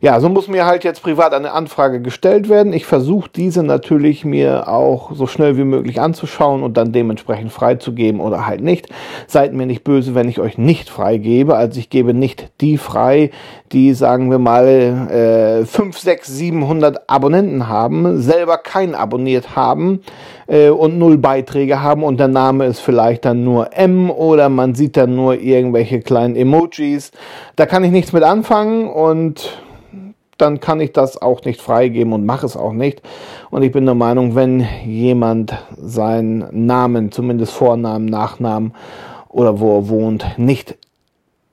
Ja, 0.00 0.20
so 0.20 0.28
muss 0.28 0.46
mir 0.46 0.66
halt 0.66 0.84
jetzt 0.84 1.02
privat 1.02 1.32
eine 1.32 1.52
Anfrage 1.52 2.02
gestellt 2.02 2.50
werden. 2.50 2.74
Ich 2.74 2.84
versuche 2.84 3.30
diese 3.34 3.62
natürlich 3.62 4.24
mir 4.26 4.68
auch 4.68 5.12
so 5.14 5.26
schnell 5.26 5.56
wie 5.56 5.64
möglich 5.64 6.00
anzuschauen 6.00 6.62
und 6.62 6.76
dann 6.76 6.92
dementsprechend 6.92 7.50
freizugeben 7.50 8.20
oder 8.20 8.46
halt 8.46 8.60
nicht. 8.60 8.88
Seid 9.26 9.54
mir 9.54 9.64
nicht 9.64 9.84
böse, 9.84 10.14
wenn 10.14 10.28
ich 10.28 10.38
euch 10.38 10.58
nicht 10.58 10.90
freigebe. 10.90 11.56
Also 11.56 11.80
ich 11.80 11.88
gebe 11.88 12.12
nicht 12.12 12.50
die 12.60 12.76
frei, 12.76 13.30
die 13.72 13.94
sagen 13.94 14.30
wir 14.30 14.38
mal 14.38 15.62
äh, 15.62 15.64
5, 15.64 15.98
6, 15.98 16.26
700 16.26 17.08
Abonnenten 17.08 17.68
haben, 17.68 18.20
selber 18.20 18.58
keinen 18.58 18.94
abonniert 18.94 19.56
haben 19.56 20.02
äh, 20.46 20.68
und 20.68 20.98
null 20.98 21.16
Beiträge 21.16 21.82
haben 21.82 22.02
und 22.02 22.20
der 22.20 22.28
Name 22.28 22.66
ist 22.66 22.80
vielleicht 22.80 23.24
dann 23.24 23.44
nur 23.44 23.74
M 23.76 24.10
oder 24.10 24.50
man 24.50 24.74
sieht 24.74 24.96
dann 24.96 25.14
nur 25.16 25.40
irgendwelche 25.40 26.00
kleinen 26.00 26.36
Emojis. 26.36 27.12
Da 27.56 27.64
kann 27.64 27.82
ich 27.82 27.90
nichts 27.90 28.12
mit 28.12 28.22
anfangen 28.22 28.88
und 28.88 29.50
dann 30.38 30.60
kann 30.60 30.80
ich 30.80 30.92
das 30.92 31.20
auch 31.20 31.44
nicht 31.44 31.60
freigeben 31.60 32.12
und 32.12 32.26
mache 32.26 32.46
es 32.46 32.56
auch 32.56 32.72
nicht. 32.72 33.02
Und 33.50 33.62
ich 33.62 33.72
bin 33.72 33.86
der 33.86 33.94
Meinung, 33.94 34.34
wenn 34.34 34.66
jemand 34.84 35.54
seinen 35.76 36.66
Namen, 36.66 37.12
zumindest 37.12 37.52
Vornamen, 37.52 38.06
Nachnamen 38.06 38.74
oder 39.28 39.60
wo 39.60 39.78
er 39.78 39.88
wohnt, 39.88 40.26
nicht 40.38 40.76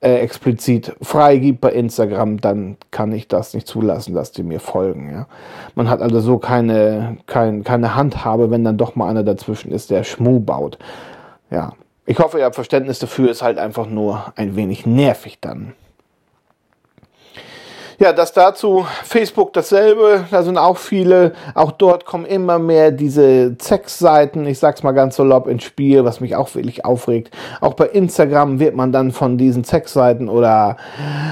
äh, 0.00 0.16
explizit 0.18 0.94
freigibt 1.00 1.62
bei 1.62 1.72
Instagram, 1.72 2.40
dann 2.40 2.76
kann 2.90 3.12
ich 3.12 3.26
das 3.26 3.54
nicht 3.54 3.66
zulassen, 3.66 4.14
dass 4.14 4.32
die 4.32 4.42
mir 4.42 4.60
folgen. 4.60 5.10
Ja? 5.10 5.26
Man 5.74 5.88
hat 5.88 6.02
also 6.02 6.20
so 6.20 6.38
keine, 6.38 7.16
kein, 7.26 7.64
keine 7.64 7.94
Handhabe, 7.94 8.50
wenn 8.50 8.64
dann 8.64 8.76
doch 8.76 8.96
mal 8.96 9.08
einer 9.08 9.22
dazwischen 9.22 9.72
ist, 9.72 9.90
der 9.90 10.04
Schmu 10.04 10.40
baut. 10.40 10.78
Ja, 11.50 11.72
ich 12.04 12.18
hoffe, 12.18 12.38
ihr 12.38 12.44
habt 12.44 12.54
Verständnis 12.54 12.98
dafür, 12.98 13.30
ist 13.30 13.42
halt 13.42 13.56
einfach 13.56 13.86
nur 13.86 14.32
ein 14.36 14.56
wenig 14.56 14.84
nervig 14.84 15.38
dann. 15.40 15.72
Ja, 17.98 18.12
das 18.12 18.32
dazu. 18.32 18.86
Facebook 19.04 19.52
dasselbe. 19.52 20.24
Da 20.30 20.42
sind 20.42 20.58
auch 20.58 20.78
viele. 20.78 21.32
Auch 21.54 21.70
dort 21.70 22.04
kommen 22.04 22.24
immer 22.24 22.58
mehr 22.58 22.90
diese 22.90 23.54
Sex-Seiten, 23.60 24.46
ich 24.46 24.58
sag's 24.58 24.82
mal 24.82 24.92
ganz 24.92 25.16
salopp, 25.16 25.46
ins 25.46 25.62
Spiel, 25.62 26.04
was 26.04 26.20
mich 26.20 26.34
auch 26.34 26.52
wirklich 26.56 26.84
aufregt. 26.84 27.30
Auch 27.60 27.74
bei 27.74 27.86
Instagram 27.86 28.58
wird 28.58 28.74
man 28.74 28.90
dann 28.90 29.12
von 29.12 29.38
diesen 29.38 29.62
Sex-Seiten 29.62 30.28
oder 30.28 30.76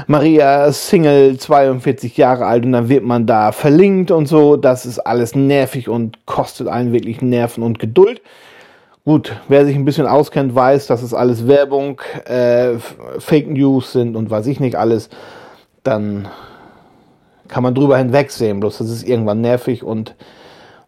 Maria 0.06 0.70
Single, 0.70 1.36
42 1.36 2.16
Jahre 2.16 2.46
alt, 2.46 2.64
und 2.64 2.72
dann 2.72 2.88
wird 2.88 3.02
man 3.02 3.26
da 3.26 3.50
verlinkt 3.50 4.12
und 4.12 4.26
so. 4.26 4.56
Das 4.56 4.86
ist 4.86 5.00
alles 5.00 5.34
nervig 5.34 5.88
und 5.88 6.26
kostet 6.26 6.68
einen 6.68 6.92
wirklich 6.92 7.22
Nerven 7.22 7.64
und 7.64 7.80
Geduld. 7.80 8.22
Gut, 9.04 9.34
wer 9.48 9.66
sich 9.66 9.74
ein 9.74 9.84
bisschen 9.84 10.06
auskennt, 10.06 10.54
weiß, 10.54 10.86
dass 10.86 11.02
es 11.02 11.12
alles 11.12 11.48
Werbung, 11.48 12.00
äh, 12.24 12.74
Fake 13.18 13.50
News 13.50 13.90
sind 13.90 14.14
und 14.14 14.30
weiß 14.30 14.46
ich 14.46 14.60
nicht 14.60 14.76
alles. 14.76 15.08
Dann 15.82 16.28
kann 17.48 17.62
man 17.62 17.74
drüber 17.74 17.98
hinwegsehen. 17.98 18.60
Bloß 18.60 18.78
das 18.78 18.90
ist 18.90 19.06
irgendwann 19.06 19.40
nervig 19.40 19.82
und 19.82 20.14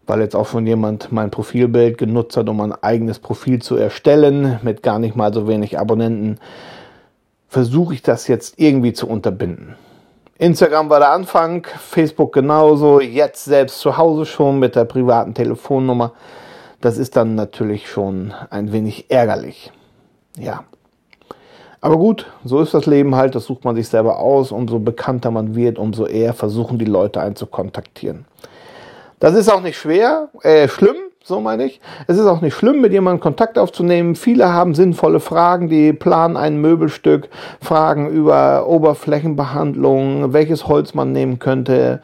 weil 0.07 0.21
jetzt 0.21 0.35
auch 0.35 0.47
schon 0.47 0.67
jemand 0.67 1.11
mein 1.11 1.31
Profilbild 1.31 1.97
genutzt 1.97 2.37
hat, 2.37 2.47
um 2.47 2.61
ein 2.61 2.73
eigenes 2.73 3.19
Profil 3.19 3.61
zu 3.61 3.75
erstellen, 3.75 4.59
mit 4.61 4.83
gar 4.83 4.99
nicht 4.99 5.15
mal 5.15 5.33
so 5.33 5.47
wenig 5.47 5.79
Abonnenten, 5.79 6.39
versuche 7.47 7.93
ich 7.93 8.01
das 8.01 8.27
jetzt 8.27 8.59
irgendwie 8.59 8.93
zu 8.93 9.07
unterbinden. 9.07 9.75
Instagram 10.37 10.89
war 10.89 10.99
der 10.99 11.11
Anfang, 11.11 11.65
Facebook 11.79 12.33
genauso, 12.33 12.99
jetzt 12.99 13.45
selbst 13.45 13.79
zu 13.79 13.97
Hause 13.97 14.25
schon 14.25 14.59
mit 14.59 14.75
der 14.75 14.85
privaten 14.85 15.33
Telefonnummer. 15.33 16.11
Das 16.81 16.97
ist 16.97 17.15
dann 17.15 17.35
natürlich 17.35 17.89
schon 17.89 18.33
ein 18.49 18.73
wenig 18.73 19.09
ärgerlich. 19.09 19.71
Ja. 20.37 20.65
Aber 21.85 21.97
gut, 21.97 22.25
so 22.43 22.61
ist 22.61 22.73
das 22.73 22.87
Leben 22.87 23.13
halt, 23.13 23.35
das 23.35 23.45
sucht 23.45 23.63
man 23.63 23.75
sich 23.75 23.87
selber 23.87 24.17
aus. 24.17 24.51
Umso 24.51 24.79
bekannter 24.79 25.29
man 25.29 25.53
wird, 25.53 25.77
umso 25.77 26.07
eher 26.07 26.33
versuchen 26.33 26.79
die 26.79 26.85
Leute 26.85 27.21
einen 27.21 27.35
zu 27.35 27.45
kontaktieren. 27.45 28.25
Das 29.19 29.35
ist 29.35 29.53
auch 29.53 29.61
nicht 29.61 29.77
schwer, 29.77 30.29
äh, 30.41 30.67
schlimm, 30.67 30.95
so 31.23 31.39
meine 31.39 31.65
ich. 31.65 31.79
Es 32.07 32.17
ist 32.17 32.25
auch 32.25 32.41
nicht 32.41 32.55
schlimm, 32.55 32.81
mit 32.81 32.91
jemandem 32.91 33.19
Kontakt 33.19 33.59
aufzunehmen. 33.59 34.15
Viele 34.15 34.51
haben 34.51 34.73
sinnvolle 34.73 35.19
Fragen, 35.19 35.69
die 35.69 35.93
planen 35.93 36.37
ein 36.37 36.59
Möbelstück, 36.59 37.29
Fragen 37.61 38.09
über 38.09 38.67
Oberflächenbehandlung, 38.67 40.33
welches 40.33 40.67
Holz 40.67 40.95
man 40.95 41.11
nehmen 41.11 41.37
könnte, 41.37 42.01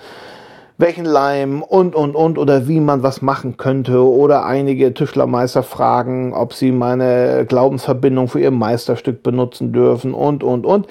welchen 0.81 1.05
Leim 1.05 1.61
und, 1.61 1.95
und, 1.95 2.15
und 2.15 2.37
oder 2.37 2.67
wie 2.67 2.79
man 2.79 3.03
was 3.03 3.21
machen 3.21 3.57
könnte 3.57 4.05
oder 4.05 4.45
einige 4.45 4.93
Tischlermeister 4.93 5.63
fragen, 5.63 6.33
ob 6.33 6.53
sie 6.53 6.71
meine 6.71 7.45
Glaubensverbindung 7.47 8.27
für 8.27 8.41
ihr 8.41 8.51
Meisterstück 8.51 9.23
benutzen 9.23 9.71
dürfen 9.71 10.13
und, 10.13 10.43
und, 10.43 10.65
und. 10.65 10.87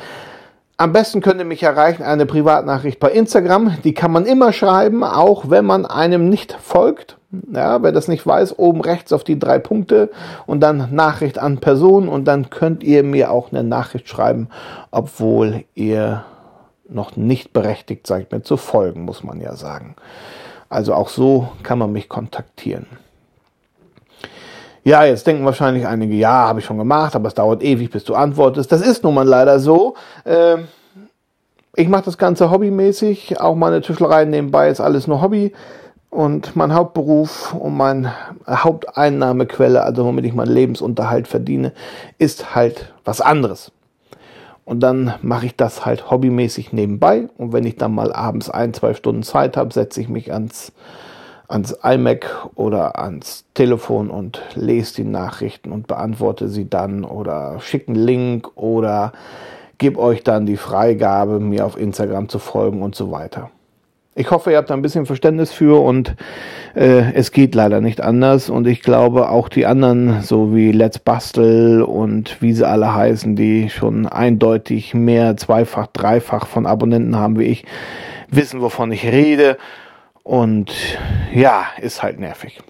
Am 0.76 0.94
besten 0.94 1.20
könnt 1.20 1.40
ihr 1.40 1.44
mich 1.44 1.62
erreichen, 1.62 2.02
eine 2.02 2.24
Privatnachricht 2.24 2.98
bei 3.00 3.10
Instagram. 3.10 3.76
Die 3.84 3.92
kann 3.92 4.12
man 4.12 4.24
immer 4.24 4.54
schreiben, 4.54 5.04
auch 5.04 5.50
wenn 5.50 5.66
man 5.66 5.84
einem 5.84 6.30
nicht 6.30 6.56
folgt. 6.58 7.18
Ja, 7.52 7.82
wer 7.82 7.92
das 7.92 8.08
nicht 8.08 8.26
weiß, 8.26 8.58
oben 8.58 8.80
rechts 8.80 9.12
auf 9.12 9.22
die 9.22 9.38
drei 9.38 9.58
Punkte 9.58 10.10
und 10.46 10.60
dann 10.60 10.88
Nachricht 10.94 11.38
an 11.38 11.58
Person 11.58 12.08
und 12.08 12.24
dann 12.24 12.48
könnt 12.48 12.82
ihr 12.82 13.04
mir 13.04 13.30
auch 13.30 13.52
eine 13.52 13.62
Nachricht 13.62 14.08
schreiben, 14.08 14.48
obwohl 14.90 15.64
ihr 15.74 16.24
noch 16.92 17.16
nicht 17.16 17.52
berechtigt 17.52 18.06
seid, 18.06 18.32
mir 18.32 18.42
zu 18.42 18.56
folgen, 18.56 19.04
muss 19.04 19.22
man 19.22 19.40
ja 19.40 19.54
sagen. 19.54 19.96
Also 20.68 20.94
auch 20.94 21.08
so 21.08 21.48
kann 21.62 21.78
man 21.78 21.92
mich 21.92 22.08
kontaktieren. 22.08 22.86
Ja, 24.82 25.04
jetzt 25.04 25.26
denken 25.26 25.44
wahrscheinlich 25.44 25.86
einige, 25.86 26.14
ja, 26.14 26.48
habe 26.48 26.60
ich 26.60 26.64
schon 26.64 26.78
gemacht, 26.78 27.14
aber 27.14 27.28
es 27.28 27.34
dauert 27.34 27.62
ewig, 27.62 27.90
bis 27.90 28.04
du 28.04 28.14
antwortest. 28.14 28.72
Das 28.72 28.80
ist 28.80 29.04
nun 29.04 29.14
mal 29.14 29.26
leider 29.26 29.60
so. 29.60 29.94
Ähm, 30.24 30.68
ich 31.76 31.88
mache 31.88 32.04
das 32.04 32.18
Ganze 32.18 32.50
hobbymäßig, 32.50 33.40
auch 33.40 33.54
meine 33.54 33.82
Tischlerei 33.82 34.24
nebenbei 34.24 34.68
ist 34.68 34.80
alles 34.80 35.06
nur 35.06 35.20
Hobby. 35.20 35.52
Und 36.08 36.56
mein 36.56 36.74
Hauptberuf 36.74 37.54
und 37.54 37.76
meine 37.76 38.12
Haupteinnahmequelle, 38.48 39.82
also 39.82 40.04
womit 40.04 40.24
ich 40.24 40.34
meinen 40.34 40.52
Lebensunterhalt 40.52 41.28
verdiene, 41.28 41.72
ist 42.18 42.56
halt 42.56 42.92
was 43.04 43.20
anderes. 43.20 43.70
Und 44.64 44.80
dann 44.80 45.14
mache 45.22 45.46
ich 45.46 45.56
das 45.56 45.84
halt 45.84 46.10
hobbymäßig 46.10 46.72
nebenbei. 46.72 47.28
Und 47.36 47.52
wenn 47.52 47.64
ich 47.64 47.76
dann 47.76 47.94
mal 47.94 48.12
abends 48.12 48.50
ein, 48.50 48.74
zwei 48.74 48.94
Stunden 48.94 49.22
Zeit 49.22 49.56
habe, 49.56 49.72
setze 49.72 50.00
ich 50.00 50.08
mich 50.08 50.32
ans, 50.32 50.72
ans 51.48 51.76
iMac 51.82 52.48
oder 52.54 52.98
ans 52.98 53.44
Telefon 53.54 54.10
und 54.10 54.42
lese 54.54 54.96
die 54.96 55.04
Nachrichten 55.04 55.72
und 55.72 55.86
beantworte 55.86 56.48
sie 56.48 56.68
dann 56.68 57.04
oder 57.04 57.58
schicke 57.60 57.88
einen 57.88 58.04
Link 58.04 58.56
oder 58.56 59.12
gebe 59.78 59.98
euch 59.98 60.22
dann 60.22 60.46
die 60.46 60.58
Freigabe, 60.58 61.40
mir 61.40 61.66
auf 61.66 61.76
Instagram 61.76 62.28
zu 62.28 62.38
folgen 62.38 62.82
und 62.82 62.94
so 62.94 63.10
weiter. 63.10 63.50
Ich 64.20 64.30
hoffe, 64.30 64.50
ihr 64.50 64.58
habt 64.58 64.68
da 64.68 64.74
ein 64.74 64.82
bisschen 64.82 65.06
Verständnis 65.06 65.50
für 65.50 65.80
und 65.82 66.14
äh, 66.74 67.14
es 67.14 67.32
geht 67.32 67.54
leider 67.54 67.80
nicht 67.80 68.02
anders. 68.02 68.50
Und 68.50 68.66
ich 68.66 68.82
glaube, 68.82 69.30
auch 69.30 69.48
die 69.48 69.64
anderen, 69.64 70.20
so 70.20 70.54
wie 70.54 70.72
Let's 70.72 70.98
Bastel 70.98 71.80
und 71.80 72.36
wie 72.42 72.52
sie 72.52 72.68
alle 72.68 72.94
heißen, 72.94 73.34
die 73.34 73.70
schon 73.70 74.06
eindeutig 74.06 74.92
mehr, 74.92 75.38
zweifach, 75.38 75.86
dreifach 75.86 76.46
von 76.46 76.66
Abonnenten 76.66 77.16
haben 77.16 77.38
wie 77.38 77.44
ich, 77.44 77.64
wissen, 78.28 78.60
wovon 78.60 78.92
ich 78.92 79.06
rede. 79.06 79.56
Und 80.22 80.70
ja, 81.32 81.64
ist 81.80 82.02
halt 82.02 82.20
nervig. 82.20 82.60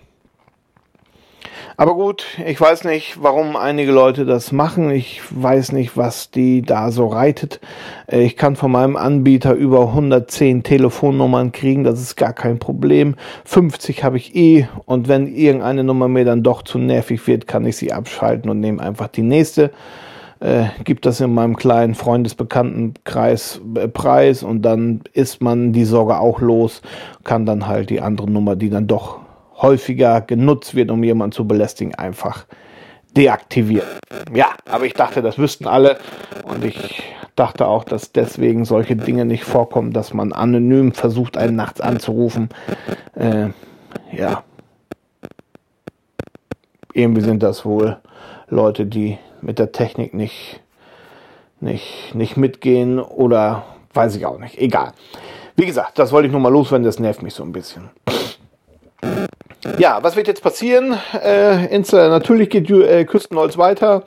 Aber 1.80 1.94
gut, 1.94 2.26
ich 2.46 2.60
weiß 2.60 2.84
nicht, 2.84 3.22
warum 3.22 3.56
einige 3.56 3.90
Leute 3.90 4.26
das 4.26 4.52
machen. 4.52 4.90
Ich 4.90 5.22
weiß 5.30 5.72
nicht, 5.72 5.96
was 5.96 6.30
die 6.30 6.60
da 6.60 6.90
so 6.90 7.06
reitet. 7.06 7.58
Äh, 8.06 8.20
ich 8.20 8.36
kann 8.36 8.54
von 8.54 8.70
meinem 8.70 8.98
Anbieter 8.98 9.54
über 9.54 9.88
110 9.88 10.62
Telefonnummern 10.62 11.52
kriegen, 11.52 11.82
das 11.82 11.98
ist 11.98 12.16
gar 12.16 12.34
kein 12.34 12.58
Problem. 12.58 13.14
50 13.46 14.04
habe 14.04 14.18
ich 14.18 14.36
eh 14.36 14.68
und 14.84 15.08
wenn 15.08 15.26
irgendeine 15.26 15.82
Nummer 15.82 16.08
mir 16.08 16.26
dann 16.26 16.42
doch 16.42 16.60
zu 16.64 16.76
nervig 16.78 17.26
wird, 17.26 17.46
kann 17.46 17.64
ich 17.64 17.78
sie 17.78 17.94
abschalten 17.94 18.50
und 18.50 18.60
nehme 18.60 18.82
einfach 18.82 19.08
die 19.08 19.22
nächste. 19.22 19.70
Äh, 20.40 20.64
gibt 20.84 21.06
das 21.06 21.22
in 21.22 21.32
meinem 21.32 21.56
kleinen 21.56 21.94
Freundesbekanntenkreis 21.94 23.62
äh, 23.76 23.88
Preis 23.88 24.42
und 24.42 24.60
dann 24.60 25.00
ist 25.14 25.40
man 25.40 25.72
die 25.72 25.86
Sorge 25.86 26.20
auch 26.20 26.42
los, 26.42 26.82
kann 27.24 27.46
dann 27.46 27.66
halt 27.66 27.88
die 27.88 28.02
andere 28.02 28.30
Nummer, 28.30 28.54
die 28.54 28.68
dann 28.68 28.86
doch 28.86 29.20
häufiger 29.60 30.20
genutzt 30.20 30.74
wird, 30.74 30.90
um 30.90 31.04
jemanden 31.04 31.32
zu 31.32 31.46
belästigen, 31.46 31.94
einfach 31.94 32.46
deaktivieren. 33.16 33.88
Ja, 34.32 34.48
aber 34.68 34.86
ich 34.86 34.94
dachte, 34.94 35.22
das 35.22 35.38
wüssten 35.38 35.66
alle 35.66 35.98
und 36.44 36.64
ich 36.64 37.02
dachte 37.36 37.66
auch, 37.66 37.84
dass 37.84 38.12
deswegen 38.12 38.64
solche 38.64 38.96
Dinge 38.96 39.24
nicht 39.24 39.44
vorkommen, 39.44 39.92
dass 39.92 40.14
man 40.14 40.32
anonym 40.32 40.92
versucht, 40.92 41.36
einen 41.36 41.56
nachts 41.56 41.80
anzurufen. 41.80 42.50
Äh, 43.14 43.48
ja. 44.12 44.44
Irgendwie 46.92 47.22
sind 47.22 47.42
das 47.42 47.64
wohl 47.64 47.98
Leute, 48.48 48.86
die 48.86 49.18
mit 49.40 49.58
der 49.58 49.72
Technik 49.72 50.12
nicht, 50.12 50.60
nicht, 51.60 52.14
nicht 52.14 52.36
mitgehen 52.36 52.98
oder 52.98 53.64
weiß 53.94 54.16
ich 54.16 54.26
auch 54.26 54.38
nicht. 54.38 54.58
Egal. 54.58 54.92
Wie 55.56 55.66
gesagt, 55.66 55.98
das 55.98 56.12
wollte 56.12 56.26
ich 56.26 56.32
nur 56.32 56.40
mal 56.40 56.52
loswerden, 56.52 56.84
das 56.84 56.98
nervt 56.98 57.22
mich 57.22 57.34
so 57.34 57.42
ein 57.42 57.52
bisschen. 57.52 57.90
Ja, 59.80 60.02
was 60.02 60.14
wird 60.14 60.28
jetzt 60.28 60.42
passieren? 60.42 60.94
Äh, 61.24 61.74
Insta, 61.74 62.08
natürlich 62.10 62.50
geht 62.50 62.68
äh, 62.68 63.06
Küstenholz 63.06 63.56
weiter. 63.56 64.02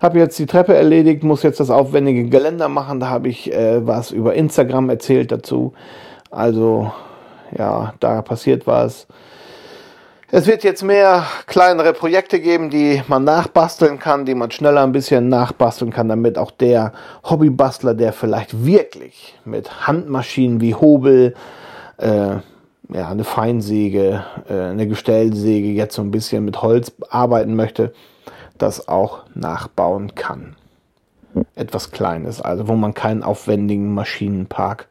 Habe 0.00 0.18
jetzt 0.18 0.38
die 0.38 0.46
Treppe 0.46 0.72
erledigt, 0.74 1.24
muss 1.24 1.42
jetzt 1.42 1.60
das 1.60 1.68
aufwendige 1.68 2.24
Geländer 2.30 2.70
machen. 2.70 3.00
Da 3.00 3.10
habe 3.10 3.28
ich 3.28 3.52
äh, 3.52 3.86
was 3.86 4.12
über 4.12 4.32
Instagram 4.32 4.88
erzählt 4.88 5.30
dazu. 5.30 5.74
Also, 6.30 6.90
ja, 7.54 7.92
da 8.00 8.22
passiert 8.22 8.66
was. 8.66 9.06
Es 10.30 10.46
wird 10.46 10.64
jetzt 10.64 10.82
mehr 10.82 11.26
kleinere 11.46 11.92
Projekte 11.92 12.40
geben, 12.40 12.70
die 12.70 13.02
man 13.06 13.22
nachbasteln 13.24 13.98
kann, 13.98 14.24
die 14.24 14.34
man 14.34 14.50
schneller 14.50 14.84
ein 14.84 14.92
bisschen 14.92 15.28
nachbasteln 15.28 15.90
kann, 15.90 16.08
damit 16.08 16.38
auch 16.38 16.50
der 16.50 16.94
Hobbybastler, 17.28 17.92
der 17.92 18.14
vielleicht 18.14 18.64
wirklich 18.64 19.38
mit 19.44 19.86
Handmaschinen 19.86 20.62
wie 20.62 20.74
Hobel, 20.74 21.34
äh, 21.98 22.36
ja, 22.92 23.08
eine 23.08 23.24
Feinsäge, 23.24 24.24
äh, 24.48 24.54
eine 24.54 24.86
Gestellsäge 24.86 25.68
jetzt 25.68 25.94
so 25.94 26.02
ein 26.02 26.10
bisschen 26.10 26.44
mit 26.44 26.62
Holz 26.62 26.92
arbeiten 27.08 27.54
möchte, 27.54 27.92
das 28.58 28.88
auch 28.88 29.24
nachbauen 29.34 30.14
kann. 30.14 30.56
Etwas 31.54 31.92
Kleines, 31.92 32.40
also 32.40 32.68
wo 32.68 32.74
man 32.74 32.94
keinen 32.94 33.22
aufwendigen 33.22 33.94
Maschinenpark 33.94 34.88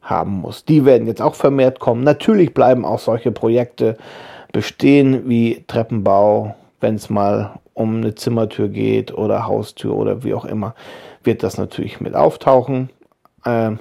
haben 0.00 0.40
muss. 0.40 0.64
Die 0.64 0.84
werden 0.84 1.06
jetzt 1.06 1.22
auch 1.22 1.34
vermehrt 1.34 1.78
kommen. 1.78 2.02
Natürlich 2.02 2.54
bleiben 2.54 2.84
auch 2.84 2.98
solche 2.98 3.30
Projekte 3.30 3.96
bestehen 4.52 5.28
wie 5.28 5.64
Treppenbau, 5.66 6.54
wenn 6.80 6.96
es 6.96 7.08
mal 7.08 7.58
um 7.74 7.98
eine 7.98 8.14
Zimmertür 8.14 8.68
geht 8.68 9.14
oder 9.14 9.46
Haustür 9.46 9.94
oder 9.94 10.24
wie 10.24 10.34
auch 10.34 10.44
immer, 10.44 10.74
wird 11.22 11.42
das 11.42 11.56
natürlich 11.56 12.00
mit 12.00 12.14
auftauchen. 12.14 12.90
Äh, 13.44 13.72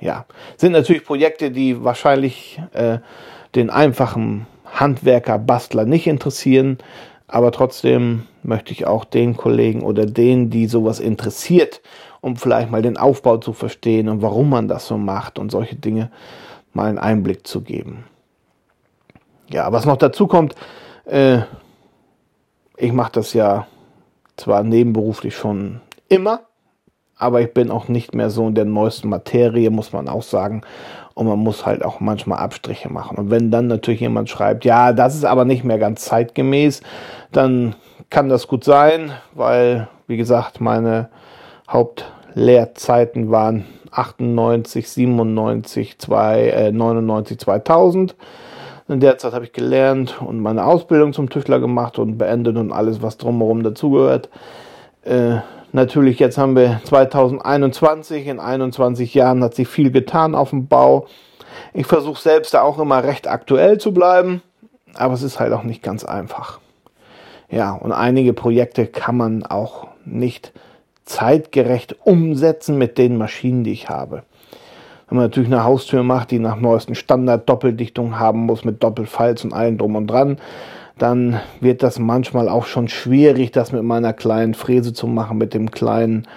ja, 0.00 0.26
sind 0.56 0.72
natürlich 0.72 1.04
Projekte, 1.04 1.50
die 1.50 1.82
wahrscheinlich 1.84 2.60
äh, 2.72 2.98
den 3.54 3.70
einfachen 3.70 4.46
Handwerker, 4.64 5.38
Bastler 5.38 5.84
nicht 5.84 6.06
interessieren, 6.06 6.78
aber 7.26 7.52
trotzdem 7.52 8.26
möchte 8.42 8.72
ich 8.72 8.86
auch 8.86 9.04
den 9.04 9.36
Kollegen 9.36 9.82
oder 9.82 10.06
denen, 10.06 10.50
die 10.50 10.66
sowas 10.66 11.00
interessiert, 11.00 11.80
um 12.20 12.36
vielleicht 12.36 12.70
mal 12.70 12.82
den 12.82 12.96
Aufbau 12.96 13.38
zu 13.38 13.52
verstehen 13.52 14.08
und 14.08 14.22
warum 14.22 14.50
man 14.50 14.68
das 14.68 14.86
so 14.86 14.96
macht 14.96 15.38
und 15.38 15.50
solche 15.50 15.76
Dinge 15.76 16.10
mal 16.72 16.88
einen 16.88 16.98
Einblick 16.98 17.46
zu 17.46 17.60
geben. 17.60 18.04
Ja, 19.48 19.72
was 19.72 19.84
noch 19.84 19.96
dazu 19.96 20.26
kommt, 20.26 20.54
äh, 21.04 21.40
ich 22.76 22.92
mache 22.92 23.12
das 23.12 23.32
ja 23.34 23.66
zwar 24.36 24.62
nebenberuflich 24.62 25.36
schon 25.36 25.80
immer, 26.08 26.40
aber 27.20 27.42
ich 27.42 27.52
bin 27.52 27.70
auch 27.70 27.88
nicht 27.88 28.14
mehr 28.14 28.30
so 28.30 28.48
in 28.48 28.54
der 28.54 28.64
neuesten 28.64 29.10
Materie, 29.10 29.70
muss 29.70 29.92
man 29.92 30.08
auch 30.08 30.22
sagen. 30.22 30.62
Und 31.14 31.26
man 31.26 31.38
muss 31.38 31.66
halt 31.66 31.84
auch 31.84 32.00
manchmal 32.00 32.38
Abstriche 32.38 32.90
machen. 32.90 33.18
Und 33.18 33.30
wenn 33.30 33.50
dann 33.50 33.66
natürlich 33.66 34.00
jemand 34.00 34.30
schreibt, 34.30 34.64
ja, 34.64 34.94
das 34.94 35.14
ist 35.14 35.26
aber 35.26 35.44
nicht 35.44 35.62
mehr 35.62 35.78
ganz 35.78 36.06
zeitgemäß, 36.06 36.80
dann 37.30 37.74
kann 38.08 38.30
das 38.30 38.48
gut 38.48 38.64
sein, 38.64 39.12
weil, 39.34 39.88
wie 40.06 40.16
gesagt, 40.16 40.62
meine 40.62 41.10
Hauptlehrzeiten 41.68 43.30
waren 43.30 43.66
98, 43.90 44.88
97, 44.88 45.98
2, 45.98 46.40
äh, 46.48 46.72
99, 46.72 47.38
2000. 47.38 48.16
In 48.88 49.00
der 49.00 49.18
Zeit 49.18 49.34
habe 49.34 49.44
ich 49.44 49.52
gelernt 49.52 50.22
und 50.22 50.40
meine 50.40 50.64
Ausbildung 50.64 51.12
zum 51.12 51.28
Tüftler 51.28 51.60
gemacht 51.60 51.98
und 51.98 52.16
beendet 52.16 52.56
und 52.56 52.72
alles, 52.72 53.02
was 53.02 53.18
drumherum 53.18 53.62
dazugehört. 53.62 54.30
Äh, 55.04 55.40
Natürlich, 55.72 56.18
jetzt 56.18 56.36
haben 56.36 56.56
wir 56.56 56.80
2021, 56.84 58.26
in 58.26 58.40
21 58.40 59.14
Jahren 59.14 59.44
hat 59.44 59.54
sich 59.54 59.68
viel 59.68 59.92
getan 59.92 60.34
auf 60.34 60.50
dem 60.50 60.66
Bau. 60.66 61.06
Ich 61.72 61.86
versuche 61.86 62.20
selbst 62.20 62.54
da 62.54 62.62
auch 62.62 62.80
immer 62.80 63.04
recht 63.04 63.28
aktuell 63.28 63.78
zu 63.78 63.94
bleiben, 63.94 64.42
aber 64.94 65.14
es 65.14 65.22
ist 65.22 65.38
halt 65.38 65.52
auch 65.52 65.62
nicht 65.62 65.82
ganz 65.82 66.04
einfach. 66.04 66.58
Ja, 67.48 67.72
und 67.72 67.92
einige 67.92 68.32
Projekte 68.32 68.86
kann 68.86 69.16
man 69.16 69.46
auch 69.46 69.86
nicht 70.04 70.52
zeitgerecht 71.04 71.96
umsetzen 72.04 72.76
mit 72.76 72.98
den 72.98 73.16
Maschinen, 73.16 73.62
die 73.62 73.72
ich 73.72 73.88
habe. 73.88 74.24
Wenn 75.08 75.18
man 75.18 75.26
natürlich 75.26 75.52
eine 75.52 75.64
Haustür 75.64 76.02
macht, 76.02 76.32
die 76.32 76.38
nach 76.40 76.56
neuesten 76.56 76.96
Standard 76.96 77.48
Doppeldichtung 77.48 78.18
haben 78.18 78.40
muss, 78.40 78.64
mit 78.64 78.82
Doppelfalz 78.82 79.44
und 79.44 79.52
allem 79.52 79.78
drum 79.78 79.96
und 79.96 80.08
dran, 80.08 80.38
dann 81.00 81.40
wird 81.60 81.82
das 81.82 81.98
manchmal 81.98 82.48
auch 82.48 82.66
schon 82.66 82.88
schwierig, 82.88 83.52
das 83.52 83.72
mit 83.72 83.82
meiner 83.82 84.12
kleinen 84.12 84.54
Fräse 84.54 84.92
zu 84.92 85.06
machen, 85.06 85.38
mit 85.38 85.54
dem 85.54 85.70
kleinen 85.70 86.28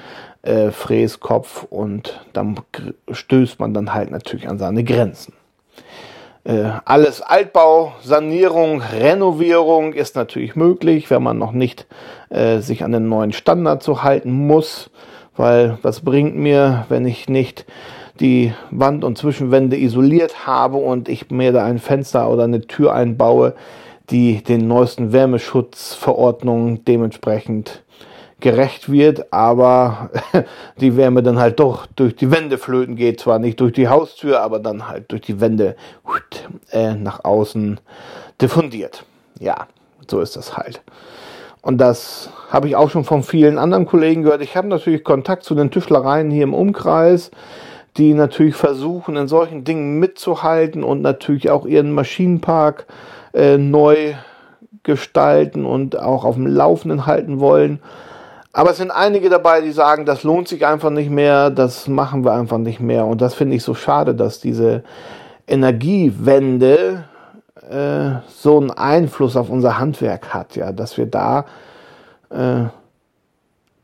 äh, 0.41 0.71
Fräskopf 0.71 1.63
und 1.69 2.25
dann 2.33 2.55
stößt 3.11 3.59
man 3.59 3.73
dann 3.73 3.93
halt 3.93 4.11
natürlich 4.11 4.47
an 4.47 4.57
seine 4.57 4.83
Grenzen. 4.83 5.33
Äh, 6.45 6.71
alles 6.85 7.21
Altbau, 7.21 7.93
Sanierung, 8.01 8.81
Renovierung 8.81 9.93
ist 9.93 10.15
natürlich 10.15 10.55
möglich, 10.55 11.09
wenn 11.09 11.23
man 11.23 11.37
noch 11.37 11.53
nicht 11.53 11.87
äh, 12.29 12.59
sich 12.59 12.83
an 12.83 12.91
den 12.91 13.07
neuen 13.07 13.31
Standard 13.31 13.81
zu 13.83 14.03
halten 14.03 14.31
muss, 14.31 14.89
weil 15.37 15.77
was 15.81 16.01
bringt 16.01 16.35
mir, 16.35 16.85
wenn 16.89 17.05
ich 17.05 17.29
nicht 17.29 17.65
die 18.19 18.53
Wand 18.71 19.03
und 19.03 19.17
Zwischenwände 19.17 19.77
isoliert 19.77 20.45
habe 20.45 20.77
und 20.77 21.09
ich 21.09 21.31
mir 21.31 21.51
da 21.51 21.65
ein 21.65 21.79
Fenster 21.79 22.29
oder 22.29 22.43
eine 22.43 22.61
Tür 22.61 22.93
einbaue, 22.93 23.55
die 24.09 24.43
den 24.43 24.67
neuesten 24.67 25.13
Wärmeschutzverordnungen 25.13 26.83
dementsprechend 26.85 27.83
gerecht 28.39 28.91
wird, 28.91 29.31
aber 29.31 30.09
die 30.77 30.97
Wärme 30.97 31.23
dann 31.23 31.39
halt 31.39 31.59
doch 31.59 31.87
durch 31.95 32.15
die 32.15 32.29
Wände 32.29 32.57
flöten 32.57 32.97
geht, 32.97 33.21
zwar 33.21 33.39
nicht 33.39 33.59
durch 33.61 33.71
die 33.71 33.87
Haustür, 33.87 34.41
aber 34.41 34.59
dann 34.59 34.89
halt 34.89 35.11
durch 35.11 35.21
die 35.21 35.39
Wände 35.39 35.77
äh, 36.71 36.93
nach 36.93 37.23
außen 37.23 37.79
diffundiert. 38.41 39.05
Ja, 39.39 39.67
so 40.09 40.19
ist 40.19 40.35
das 40.35 40.57
halt. 40.57 40.81
Und 41.61 41.77
das 41.77 42.29
habe 42.49 42.67
ich 42.67 42.75
auch 42.75 42.89
schon 42.89 43.05
von 43.05 43.23
vielen 43.23 43.57
anderen 43.57 43.85
Kollegen 43.85 44.23
gehört. 44.23 44.41
Ich 44.41 44.57
habe 44.57 44.67
natürlich 44.67 45.05
Kontakt 45.05 45.45
zu 45.45 45.55
den 45.55 45.71
Tüftlereien 45.71 46.29
hier 46.29 46.43
im 46.43 46.53
Umkreis, 46.53 47.31
die 47.95 48.13
natürlich 48.13 48.55
versuchen, 48.55 49.15
in 49.15 49.29
solchen 49.29 49.63
Dingen 49.63 49.99
mitzuhalten 49.99 50.83
und 50.83 51.01
natürlich 51.01 51.49
auch 51.49 51.65
ihren 51.65 51.93
Maschinenpark 51.93 52.87
äh, 53.33 53.57
neu 53.57 54.13
gestalten 54.83 55.65
und 55.65 55.97
auch 55.99 56.25
auf 56.25 56.35
dem 56.35 56.47
Laufenden 56.47 57.05
halten 57.05 57.39
wollen. 57.39 57.79
Aber 58.51 58.71
es 58.71 58.77
sind 58.77 58.91
einige 58.91 59.29
dabei, 59.29 59.61
die 59.61 59.71
sagen, 59.71 60.05
das 60.05 60.23
lohnt 60.23 60.47
sich 60.47 60.65
einfach 60.65 60.91
nicht 60.91 61.09
mehr, 61.09 61.49
das 61.49 61.87
machen 61.87 62.23
wir 62.23 62.33
einfach 62.33 62.59
nicht 62.59 62.79
mehr. 62.79 63.05
Und 63.05 63.21
das 63.21 63.33
finde 63.33 63.55
ich 63.55 63.63
so 63.63 63.73
schade, 63.73 64.13
dass 64.13 64.39
diese 64.39 64.83
Energiewende 65.47 67.05
äh, 67.69 68.11
so 68.27 68.59
einen 68.59 68.71
Einfluss 68.71 69.35
auf 69.35 69.49
unser 69.49 69.79
Handwerk 69.79 70.33
hat, 70.33 70.55
ja, 70.55 70.71
dass 70.71 70.97
wir 70.97 71.07
da 71.07 71.45
äh, 72.29 72.65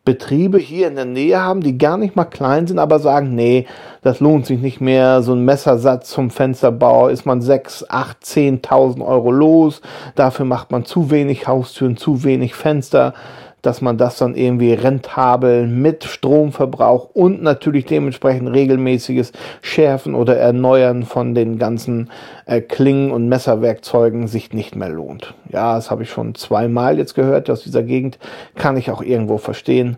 Betriebe 0.10 0.58
hier 0.58 0.88
in 0.88 0.95
der 0.95 1.06
Nähe 1.06 1.39
haben, 1.39 1.62
die 1.62 1.78
gar 1.78 1.95
nicht 1.95 2.15
mal 2.15 2.26
klein 2.26 2.65
sind, 2.65 2.80
aber 2.80 2.98
sagen, 2.98 3.36
nee, 3.36 3.67
das 4.02 4.19
lohnt 4.19 4.48
sich 4.48 4.60
nicht 4.60 4.82
mehr. 4.82 5.22
So 5.22 5.34
ein 5.34 5.45
Messersatz 5.45 6.10
zum 6.10 6.32
Fensterbau 6.32 7.10
ist 7.10 7.28
man 7.28 7.43
6, 7.43 7.86
8, 7.88 8.17
10.000 8.24 9.06
Euro 9.06 9.30
los. 9.30 9.84
Dafür 10.15 10.45
macht 10.45 10.72
man 10.72 10.84
zu 10.84 11.12
wenig 11.12 11.48
Haustüren, 11.48 11.95
zu 11.95 12.24
wenig 12.24 12.56
Fenster. 12.56 13.13
Dass 13.62 13.82
man 13.82 13.98
das 13.98 14.17
dann 14.17 14.36
irgendwie 14.36 14.74
rentabel 14.74 15.67
mit 15.67 16.04
Stromverbrauch 16.04 17.10
und 17.13 17.41
natürlich 17.41 17.86
dementsprechend 17.86 18.52
regelmäßiges 18.54 19.32
Schärfen 19.62 20.15
oder 20.15 20.38
Erneuern 20.38 21.04
von 21.04 21.36
den 21.36 21.58
ganzen 21.58 22.10
äh, 22.45 22.62
Klingen 22.62 23.12
und 23.12 23.28
Messerwerkzeugen 23.28 24.28
sich 24.28 24.54
nicht 24.54 24.76
mehr 24.76 24.89
lohnt. 24.89 25.34
Ja, 25.52 25.76
das 25.76 25.91
habe 25.91 26.04
ich 26.04 26.10
schon 26.10 26.36
zweimal 26.36 26.98
jetzt 26.98 27.15
gehört 27.15 27.50
aus 27.50 27.63
dieser 27.63 27.84
Gegend, 27.84 28.19
kann 28.56 28.78
ich 28.78 28.91
auch 28.91 29.02
irgendwo 29.02 29.38
verstehen. 29.38 29.98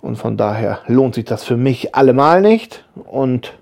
Und 0.00 0.16
von 0.16 0.36
daher 0.36 0.80
lohnt 0.86 1.14
sich 1.14 1.24
das 1.24 1.44
für 1.44 1.56
mich 1.56 1.94
allemal 1.94 2.42
nicht. 2.42 2.84
Und 3.06 3.54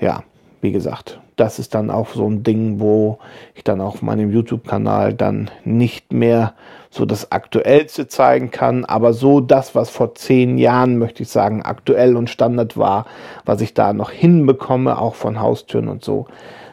ja, 0.00 0.24
wie 0.60 0.72
gesagt, 0.72 1.20
das 1.36 1.58
ist 1.58 1.74
dann 1.74 1.90
auch 1.90 2.08
so 2.08 2.28
ein 2.28 2.42
Ding, 2.42 2.80
wo 2.80 3.18
ich 3.54 3.62
dann 3.62 3.80
auf 3.80 4.02
meinem 4.02 4.30
YouTube-Kanal 4.30 5.14
dann 5.14 5.50
nicht 5.64 6.12
mehr 6.12 6.54
so 6.90 7.04
das 7.04 7.30
Aktuellste 7.30 8.08
zeigen 8.08 8.50
kann, 8.50 8.84
aber 8.86 9.12
so 9.12 9.40
das, 9.40 9.74
was 9.74 9.90
vor 9.90 10.14
zehn 10.14 10.56
Jahren, 10.56 10.96
möchte 10.98 11.22
ich 11.22 11.28
sagen, 11.28 11.62
aktuell 11.62 12.16
und 12.16 12.30
Standard 12.30 12.76
war, 12.78 13.06
was 13.44 13.60
ich 13.60 13.74
da 13.74 13.92
noch 13.92 14.10
hinbekomme, 14.10 14.98
auch 14.98 15.14
von 15.14 15.40
Haustüren 15.40 15.88
und 15.88 16.02
so, 16.02 16.26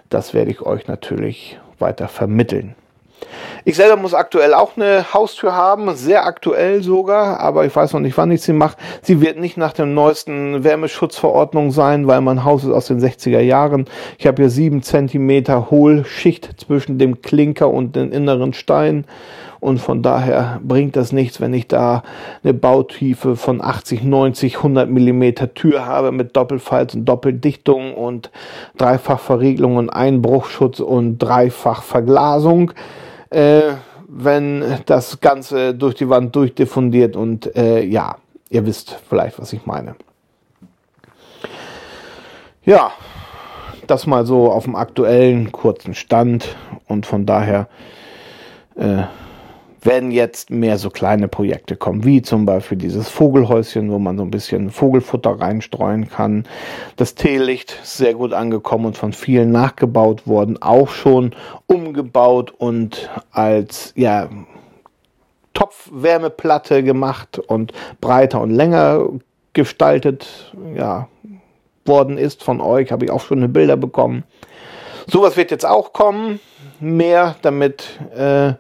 das 0.09 0.33
werde 0.33 0.51
ich 0.51 0.61
euch 0.61 0.87
natürlich 0.87 1.59
weiter 1.77 2.07
vermitteln. 2.07 2.75
Ich 3.65 3.75
selber 3.75 3.95
muss 3.95 4.13
aktuell 4.13 4.53
auch 4.53 4.75
eine 4.75 5.13
Haustür 5.13 5.53
haben, 5.53 5.95
sehr 5.95 6.25
aktuell 6.25 6.83
sogar, 6.83 7.39
aber 7.39 7.65
ich 7.65 7.75
weiß 7.75 7.93
noch 7.93 7.99
nicht, 7.99 8.17
wann 8.17 8.31
ich 8.31 8.41
sie 8.41 8.53
mache. 8.53 8.77
Sie 9.01 9.21
wird 9.21 9.39
nicht 9.39 9.57
nach 9.57 9.73
der 9.73 9.85
neuesten 9.85 10.63
Wärmeschutzverordnung 10.63 11.71
sein, 11.71 12.07
weil 12.07 12.21
mein 12.21 12.43
Haus 12.43 12.63
ist 12.63 12.71
aus 12.71 12.87
den 12.87 12.99
60er 12.99 13.39
Jahren. 13.39 13.85
Ich 14.17 14.27
habe 14.27 14.41
hier 14.41 14.49
sieben 14.49 14.83
Zentimeter 14.83 15.71
Hohlschicht 15.71 16.59
zwischen 16.59 16.97
dem 16.97 17.21
Klinker 17.21 17.69
und 17.69 17.95
den 17.95 18.11
inneren 18.11 18.53
Stein. 18.53 19.05
Und 19.63 19.79
von 19.79 20.01
daher 20.01 20.59
bringt 20.61 20.97
das 20.97 21.13
nichts, 21.13 21.39
wenn 21.39 21.53
ich 21.53 21.69
da 21.69 22.03
eine 22.43 22.53
Bautiefe 22.53 23.37
von 23.37 23.61
80, 23.61 24.03
90, 24.03 24.57
100 24.57 24.89
Millimeter 24.89 25.53
Tür 25.53 25.85
habe 25.85 26.11
mit 26.11 26.35
Doppelfalz 26.35 26.95
und 26.95 27.05
Doppeldichtung 27.05 27.93
und 27.93 28.29
Dreifachverriegelung 28.77 29.77
und 29.77 29.89
Einbruchschutz 29.89 30.81
und 30.81 31.17
Dreifachverglasung 31.19 32.73
äh, 33.33 33.75
wenn 34.07 34.79
das 34.85 35.19
Ganze 35.19 35.73
durch 35.73 35.95
die 35.95 36.09
Wand 36.09 36.35
durchdiffundiert 36.35 37.15
und 37.15 37.55
äh, 37.55 37.83
ja, 37.83 38.17
ihr 38.49 38.65
wisst 38.65 38.97
vielleicht, 39.09 39.39
was 39.39 39.53
ich 39.53 39.65
meine. 39.65 39.95
Ja, 42.63 42.91
das 43.87 44.07
mal 44.07 44.25
so 44.25 44.51
auf 44.51 44.63
dem 44.63 44.75
aktuellen 44.75 45.51
kurzen 45.51 45.93
Stand 45.93 46.55
und 46.87 47.05
von 47.05 47.25
daher 47.25 47.67
äh, 48.75 49.03
werden 49.85 50.11
jetzt 50.11 50.49
mehr 50.49 50.77
so 50.77 50.89
kleine 50.89 51.27
Projekte 51.27 51.75
kommen, 51.75 52.03
wie 52.03 52.21
zum 52.21 52.45
Beispiel 52.45 52.77
dieses 52.77 53.09
Vogelhäuschen, 53.09 53.91
wo 53.91 53.99
man 53.99 54.17
so 54.17 54.23
ein 54.23 54.31
bisschen 54.31 54.69
Vogelfutter 54.71 55.39
reinstreuen 55.39 56.09
kann. 56.09 56.45
Das 56.95 57.15
Teelicht 57.15 57.77
sehr 57.83 58.13
gut 58.13 58.33
angekommen 58.33 58.85
und 58.85 58.97
von 58.97 59.13
vielen 59.13 59.51
nachgebaut 59.51 60.27
worden, 60.27 60.61
auch 60.61 60.89
schon 60.89 61.31
umgebaut 61.67 62.51
und 62.57 63.09
als 63.31 63.93
ja 63.95 64.29
Topfwärmeplatte 65.53 66.83
gemacht 66.83 67.39
und 67.39 67.73
breiter 68.01 68.41
und 68.41 68.51
länger 68.51 69.07
gestaltet, 69.53 70.53
ja, 70.75 71.07
worden 71.85 72.17
ist 72.17 72.43
von 72.43 72.61
euch, 72.61 72.91
habe 72.91 73.05
ich 73.05 73.11
auch 73.11 73.21
schon 73.21 73.53
Bilder 73.53 73.77
bekommen. 73.77 74.23
Sowas 75.07 75.37
wird 75.37 75.51
jetzt 75.51 75.65
auch 75.65 75.93
kommen, 75.93 76.39
mehr 76.79 77.35
damit 77.41 77.99
äh, 78.15 78.53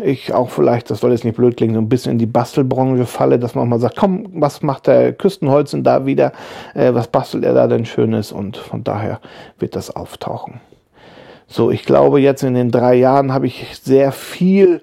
ich 0.00 0.32
auch 0.32 0.48
vielleicht, 0.48 0.90
das 0.90 1.00
soll 1.00 1.12
jetzt 1.12 1.24
nicht 1.24 1.36
blöd 1.36 1.56
klingen, 1.56 1.74
so 1.74 1.80
ein 1.80 1.88
bisschen 1.88 2.12
in 2.12 2.18
die 2.18 2.26
Bastelbranche 2.26 3.04
falle, 3.04 3.38
dass 3.38 3.54
man 3.54 3.68
mal 3.68 3.78
sagt, 3.78 3.96
komm, 3.96 4.26
was 4.32 4.62
macht 4.62 4.86
der 4.86 5.12
Küstenholz 5.12 5.72
denn 5.72 5.84
da 5.84 6.06
wieder? 6.06 6.32
Äh, 6.74 6.94
was 6.94 7.08
bastelt 7.08 7.44
er 7.44 7.54
da 7.54 7.66
denn 7.66 7.84
Schönes? 7.84 8.32
Und 8.32 8.56
von 8.56 8.84
daher 8.84 9.20
wird 9.58 9.76
das 9.76 9.94
auftauchen. 9.94 10.60
So, 11.46 11.70
ich 11.70 11.84
glaube, 11.84 12.20
jetzt 12.20 12.42
in 12.42 12.54
den 12.54 12.70
drei 12.70 12.94
Jahren 12.94 13.32
habe 13.32 13.46
ich 13.46 13.78
sehr 13.82 14.12
viel 14.12 14.82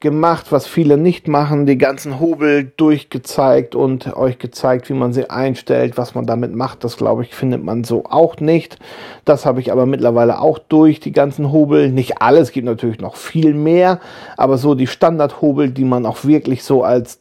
gemacht, 0.00 0.52
was 0.52 0.66
viele 0.66 0.98
nicht 0.98 1.26
machen, 1.26 1.64
die 1.64 1.78
ganzen 1.78 2.20
Hobel 2.20 2.70
durchgezeigt 2.76 3.74
und 3.74 4.14
euch 4.14 4.38
gezeigt, 4.38 4.90
wie 4.90 4.94
man 4.94 5.14
sie 5.14 5.30
einstellt, 5.30 5.96
was 5.96 6.14
man 6.14 6.26
damit 6.26 6.54
macht. 6.54 6.84
Das 6.84 6.98
glaube 6.98 7.22
ich, 7.22 7.34
findet 7.34 7.64
man 7.64 7.82
so 7.82 8.04
auch 8.04 8.38
nicht. 8.38 8.78
Das 9.24 9.46
habe 9.46 9.60
ich 9.60 9.72
aber 9.72 9.86
mittlerweile 9.86 10.40
auch 10.40 10.58
durch, 10.58 11.00
die 11.00 11.12
ganzen 11.12 11.50
Hobel. 11.50 11.90
Nicht 11.90 12.20
alles, 12.20 12.52
gibt 12.52 12.66
natürlich 12.66 13.00
noch 13.00 13.16
viel 13.16 13.54
mehr, 13.54 14.00
aber 14.36 14.58
so 14.58 14.74
die 14.74 14.86
Standardhobel, 14.86 15.70
die 15.70 15.84
man 15.84 16.04
auch 16.04 16.24
wirklich 16.24 16.62
so 16.62 16.82
als 16.82 17.20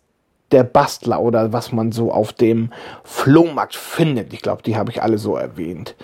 der 0.51 0.63
Bastler 0.63 1.21
oder 1.21 1.53
was 1.53 1.71
man 1.71 1.91
so 1.91 2.11
auf 2.11 2.33
dem 2.33 2.71
Flohmarkt 3.03 3.75
findet. 3.75 4.33
Ich 4.33 4.41
glaube, 4.41 4.63
die 4.63 4.75
habe 4.75 4.91
ich 4.91 5.01
alle 5.01 5.17
so 5.17 5.35
erwähnt. 5.35 5.95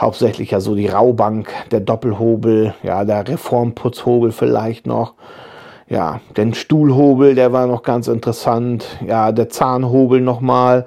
Hauptsächlich 0.00 0.52
ja 0.52 0.60
so 0.60 0.74
die 0.74 0.88
Raubank, 0.88 1.52
der 1.70 1.80
Doppelhobel, 1.80 2.74
ja, 2.82 3.04
der 3.04 3.26
Reformputzhobel 3.28 4.32
vielleicht 4.32 4.86
noch 4.86 5.14
ja, 5.92 6.22
den 6.38 6.54
Stuhlhobel, 6.54 7.34
der 7.34 7.52
war 7.52 7.66
noch 7.66 7.82
ganz 7.82 8.08
interessant. 8.08 8.86
Ja, 9.06 9.30
der 9.30 9.50
Zahnhobel 9.50 10.22
nochmal. 10.22 10.86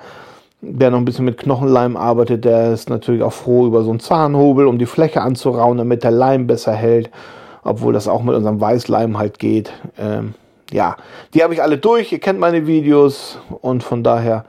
Wer 0.61 0.89
noch 0.89 0.97
ein 0.97 1.05
bisschen 1.05 1.25
mit 1.25 1.37
Knochenleim 1.37 1.95
arbeitet, 1.95 2.43
der 2.43 2.73
ist 2.73 2.89
natürlich 2.89 3.21
auch 3.21 3.33
froh 3.33 3.67
über 3.67 3.83
so 3.83 3.91
einen 3.91 3.99
Zahnhobel, 3.99 4.65
um 4.65 4.79
die 4.79 4.87
Fläche 4.87 5.21
anzurauen, 5.21 5.77
damit 5.77 6.03
der 6.03 6.09
Leim 6.09 6.47
besser 6.47 6.73
hält. 6.73 7.11
Obwohl 7.63 7.93
das 7.93 8.07
auch 8.07 8.23
mit 8.23 8.33
unserem 8.33 8.59
Weißleim 8.59 9.19
halt 9.19 9.37
geht. 9.37 9.71
Ähm, 9.99 10.33
ja, 10.71 10.97
die 11.35 11.43
habe 11.43 11.53
ich 11.53 11.61
alle 11.61 11.77
durch. 11.77 12.11
Ihr 12.11 12.19
kennt 12.19 12.39
meine 12.39 12.65
Videos 12.65 13.37
und 13.61 13.83
von 13.83 14.03
daher 14.03 14.45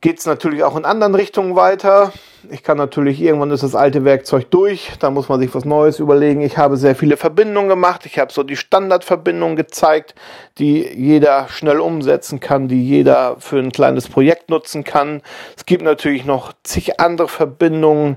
geht 0.00 0.18
es 0.18 0.26
natürlich 0.26 0.64
auch 0.64 0.76
in 0.76 0.84
anderen 0.84 1.14
Richtungen 1.14 1.54
weiter. 1.54 2.12
Ich 2.48 2.62
kann 2.62 2.78
natürlich, 2.78 3.20
irgendwann 3.20 3.50
ist 3.50 3.62
das 3.62 3.74
alte 3.74 4.04
Werkzeug 4.04 4.50
durch, 4.50 4.92
da 4.98 5.10
muss 5.10 5.28
man 5.28 5.40
sich 5.40 5.54
was 5.54 5.64
Neues 5.64 5.98
überlegen. 5.98 6.40
Ich 6.40 6.56
habe 6.56 6.76
sehr 6.76 6.94
viele 6.94 7.16
Verbindungen 7.16 7.68
gemacht. 7.68 8.06
Ich 8.06 8.18
habe 8.18 8.32
so 8.32 8.42
die 8.42 8.56
Standardverbindungen 8.56 9.56
gezeigt, 9.56 10.14
die 10.58 10.86
jeder 10.86 11.48
schnell 11.48 11.80
umsetzen 11.80 12.40
kann, 12.40 12.68
die 12.68 12.82
jeder 12.82 13.36
für 13.38 13.58
ein 13.58 13.72
kleines 13.72 14.08
Projekt 14.08 14.48
nutzen 14.48 14.84
kann. 14.84 15.20
Es 15.56 15.66
gibt 15.66 15.82
natürlich 15.82 16.24
noch 16.24 16.54
zig 16.62 16.98
andere 16.98 17.28
Verbindungen, 17.28 18.16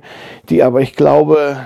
die 0.50 0.64
aber 0.64 0.82
ich 0.82 0.96
glaube, 0.96 1.58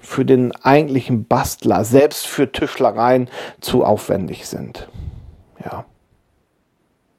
für 0.00 0.24
den 0.24 0.52
eigentlichen 0.62 1.26
Bastler, 1.26 1.84
selbst 1.84 2.26
für 2.26 2.50
Tischlereien, 2.50 3.28
zu 3.60 3.84
aufwendig 3.84 4.46
sind. 4.46 4.88
Ja 5.62 5.84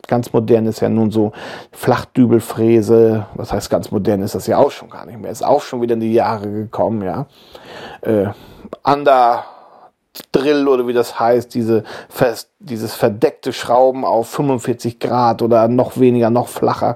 ganz 0.07 0.33
modern 0.33 0.65
ist 0.65 0.79
ja 0.79 0.89
nun 0.89 1.11
so 1.11 1.31
Flachdübelfräse. 1.71 3.25
Was 3.35 3.51
heißt 3.53 3.69
ganz 3.69 3.91
modern 3.91 4.21
ist 4.21 4.35
das 4.35 4.47
ja 4.47 4.57
auch 4.57 4.71
schon 4.71 4.89
gar 4.89 5.05
nicht 5.05 5.19
mehr. 5.19 5.31
Ist 5.31 5.45
auch 5.45 5.61
schon 5.61 5.81
wieder 5.81 5.93
in 5.93 5.99
die 5.99 6.13
Jahre 6.13 6.49
gekommen, 6.49 7.01
ja. 7.03 7.27
Äh, 8.01 8.27
Under 8.83 9.45
Drill 10.31 10.67
oder 10.67 10.87
wie 10.87 10.93
das 10.93 11.19
heißt, 11.19 11.53
diese 11.53 11.83
fest, 12.09 12.49
dieses 12.59 12.93
verdeckte 12.93 13.53
Schrauben 13.53 14.05
auf 14.05 14.29
45 14.29 14.99
Grad 14.99 15.41
oder 15.41 15.67
noch 15.67 15.97
weniger, 15.97 16.29
noch 16.29 16.47
flacher. 16.47 16.95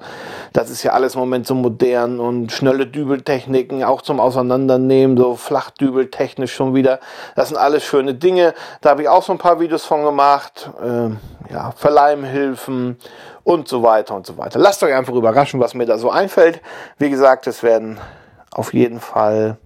Das 0.54 0.70
ist 0.70 0.84
ja 0.84 0.94
alles 0.94 1.16
im 1.16 1.22
Moment 1.22 1.48
so 1.48 1.56
modern 1.56 2.20
und 2.20 2.52
schnelle 2.52 2.88
Dübeltechniken 2.88 3.84
auch 3.84 4.02
zum 4.02 4.20
Auseinandernehmen, 4.20 5.18
so 5.18 5.36
Flachdübeltechnisch 5.36 6.54
schon 6.54 6.74
wieder. 6.74 7.00
Das 7.36 7.50
sind 7.50 7.58
alles 7.58 7.84
schöne 7.84 8.14
Dinge. 8.14 8.54
Da 8.82 8.92
habe 8.92 9.04
ich 9.04 9.10
auch 9.10 9.24
so 9.24 9.32
ein 9.32 9.38
paar 9.38 9.60
Videos 9.60 9.86
von 9.86 10.04
gemacht. 10.04 10.70
Ähm, 10.84 11.20
ja, 11.52 11.72
Verleihmhilfen 11.76 12.98
und 13.44 13.68
so 13.68 13.84
weiter 13.84 14.16
und 14.16 14.26
so 14.26 14.38
weiter. 14.38 14.60
Lasst 14.60 14.84
euch 14.84 14.94
einfach 14.94 15.14
überraschen, 15.14 15.60
was 15.60 15.74
mir 15.74 15.86
da 15.86 15.98
so 15.98 16.10
einfällt. 16.10 16.62
Wie 16.98 17.10
gesagt, 17.10 17.48
es 17.48 17.64
werden 17.64 18.00
auf 18.52 18.74
jeden 18.74 19.00
Fall 19.00 19.58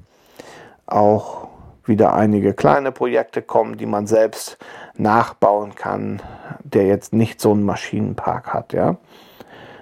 auch 0.87 1.47
wieder 1.87 2.13
einige 2.13 2.53
kleine 2.53 2.91
Projekte 2.91 3.41
kommen, 3.41 3.77
die 3.77 3.85
man 3.85 4.07
selbst 4.07 4.57
nachbauen 4.95 5.75
kann, 5.75 6.21
der 6.63 6.85
jetzt 6.85 7.13
nicht 7.13 7.39
so 7.41 7.51
einen 7.51 7.63
Maschinenpark 7.63 8.53
hat, 8.53 8.73
ja. 8.73 8.97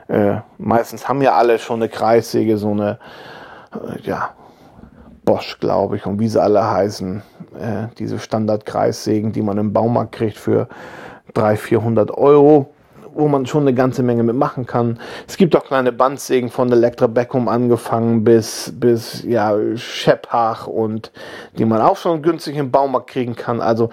Äh, 0.07 0.41
meistens 0.57 1.07
haben 1.07 1.21
ja 1.21 1.33
alle 1.33 1.59
schon 1.59 1.81
eine 1.81 1.89
Kreissäge, 1.89 2.57
so 2.57 2.71
eine, 2.71 2.99
äh, 3.73 4.01
ja, 4.01 4.31
Bosch, 5.23 5.59
glaube 5.59 5.95
ich, 5.95 6.05
und 6.05 6.19
wie 6.19 6.27
sie 6.27 6.41
alle 6.41 6.69
heißen, 6.69 7.21
äh, 7.57 7.87
diese 7.97 8.19
Standard-Kreissägen, 8.19 9.31
die 9.31 9.41
man 9.41 9.57
im 9.57 9.71
Baumarkt 9.71 10.11
kriegt 10.11 10.37
für 10.37 10.67
300, 11.33 11.59
400 11.59 12.11
Euro 12.11 12.73
wo 13.15 13.27
man 13.27 13.45
schon 13.45 13.61
eine 13.61 13.73
ganze 13.73 14.03
Menge 14.03 14.23
mitmachen 14.23 14.65
kann. 14.65 14.99
Es 15.27 15.37
gibt 15.37 15.55
auch 15.55 15.65
kleine 15.65 15.91
Bandsägen 15.91 16.49
von 16.49 16.71
Elektra 16.71 17.07
Beckham 17.07 17.47
angefangen 17.47 18.23
bis, 18.23 18.73
bis, 18.75 19.23
ja, 19.23 19.55
Scheppach 19.75 20.67
und 20.67 21.11
die 21.57 21.65
man 21.65 21.81
auch 21.81 21.97
schon 21.97 22.21
günstig 22.21 22.57
im 22.57 22.71
Baumarkt 22.71 23.09
kriegen 23.09 23.35
kann. 23.35 23.61
Also, 23.61 23.89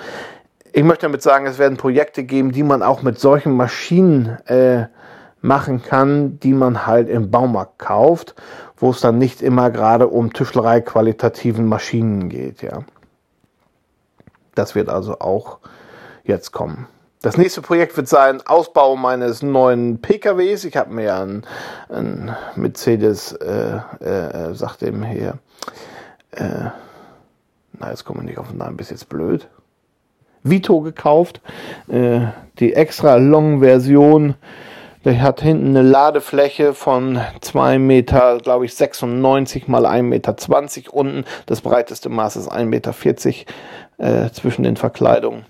ich 0.72 0.85
möchte 0.85 1.06
damit 1.06 1.22
sagen, 1.22 1.46
es 1.46 1.59
werden 1.59 1.76
Projekte 1.76 2.22
geben, 2.24 2.52
die 2.52 2.62
man 2.62 2.83
auch 2.83 3.02
mit 3.02 3.18
solchen 3.18 3.56
Maschinen, 3.56 4.38
äh, 4.46 4.87
machen 5.42 5.83
kann, 5.83 6.38
die 6.40 6.52
man 6.52 6.87
halt 6.87 7.09
im 7.09 7.30
Baumarkt 7.30 7.78
kauft, 7.78 8.35
wo 8.76 8.90
es 8.90 9.00
dann 9.00 9.18
nicht 9.18 9.42
immer 9.42 9.70
gerade 9.70 10.09
um 10.09 10.33
Tischlerei 10.33 10.80
qualitativen 10.80 11.66
Maschinen 11.66 12.28
geht, 12.28 12.62
ja. 12.62 12.80
Das 14.54 14.74
wird 14.74 14.88
also 14.88 15.20
auch 15.20 15.59
jetzt 16.24 16.52
kommen. 16.52 16.87
Das 17.22 17.37
nächste 17.37 17.61
Projekt 17.61 17.98
wird 17.98 18.09
sein 18.09 18.40
Ausbau 18.46 18.96
meines 18.96 19.42
neuen 19.42 20.00
PKWs. 20.00 20.64
Ich 20.64 20.74
habe 20.78 20.94
mir 20.94 21.16
einen, 21.16 21.42
einen 21.90 22.35
Mercedes, 22.56 23.33
äh, 23.33 23.76
äh, 24.02 24.54
sagt 24.54 24.80
dem 24.80 25.04
hier, 25.04 25.38
äh, 26.30 26.70
na 27.78 27.90
jetzt 27.90 28.06
komme 28.06 28.20
ich 28.20 28.28
nicht 28.28 28.38
auf 28.38 28.48
den 28.48 28.56
Namen, 28.56 28.78
bis 28.78 28.88
jetzt 28.88 29.11
blöd. 29.11 29.48
Vito 30.44 30.80
gekauft, 30.80 31.42
äh, 31.88 32.20
die 32.59 32.72
extra 32.72 33.16
Long 33.16 33.61
Version. 33.61 34.35
Der 35.04 35.20
hat 35.20 35.42
hinten 35.42 35.76
eine 35.76 35.83
Ladefläche 35.83 36.72
von 36.72 37.20
2 37.42 37.78
Meter, 37.78 38.38
glaube 38.38 38.64
ich, 38.64 38.74
96 38.74 39.68
mal 39.68 39.85
1,20 39.85 40.02
Meter 40.02 40.94
unten. 40.94 41.24
Das 41.44 41.61
breiteste 41.61 42.09
Maß 42.09 42.37
ist 42.37 42.50
1,40 42.50 42.64
Meter 42.64 42.94
äh, 43.98 44.30
zwischen 44.33 44.62
den 44.62 44.78
Verkleidungen. 44.78 45.44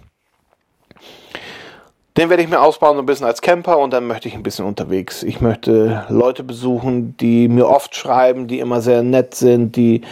Den 2.17 2.29
werde 2.29 2.43
ich 2.43 2.49
mir 2.49 2.61
ausbauen, 2.61 2.97
so 2.97 3.03
ein 3.03 3.07
bisschen 3.07 3.27
als 3.27 3.41
Camper 3.41 3.79
und 3.79 3.93
dann 3.93 4.07
möchte 4.09 4.27
ich 4.27 4.35
ein 4.35 4.43
bisschen 4.43 4.65
unterwegs. 4.65 5.23
Ich 5.23 5.41
möchte 5.41 6.07
Leute 6.09 6.43
besuchen, 6.43 7.17
die 7.17 7.47
mir 7.47 7.69
oft 7.69 7.95
schreiben, 7.95 8.49
die 8.49 8.59
immer 8.59 8.81
sehr 8.81 9.05
nett 9.05 9.37
sind, 9.37 9.77
die 9.77 10.03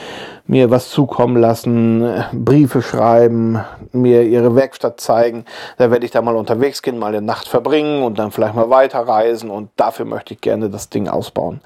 mir 0.47 0.71
was 0.71 0.91
zukommen 0.91 1.37
lassen, 1.37 2.25
Briefe 2.33 2.83
schreiben, 2.83 3.65
mir 3.91 4.23
ihre 4.23 4.55
Werkstatt 4.55 5.01
zeigen. 5.01 5.45
Da 5.77 5.91
werde 5.91 6.07
ich 6.07 6.13
da 6.13 6.23
mal 6.23 6.37
unterwegs 6.37 6.83
gehen, 6.83 6.99
mal 6.99 7.09
eine 7.09 7.21
Nacht 7.21 7.49
verbringen 7.49 8.05
und 8.05 8.19
dann 8.21 8.31
vielleicht 8.31 8.55
mal 8.55 8.71
weiterreisen 8.71 9.51
und 9.51 9.71
dafür 9.77 10.05
möchte 10.05 10.35
ich 10.35 10.41
gerne 10.41 10.71
das 10.71 10.91
Ding 10.91 11.09
ausbauen. 11.09 11.61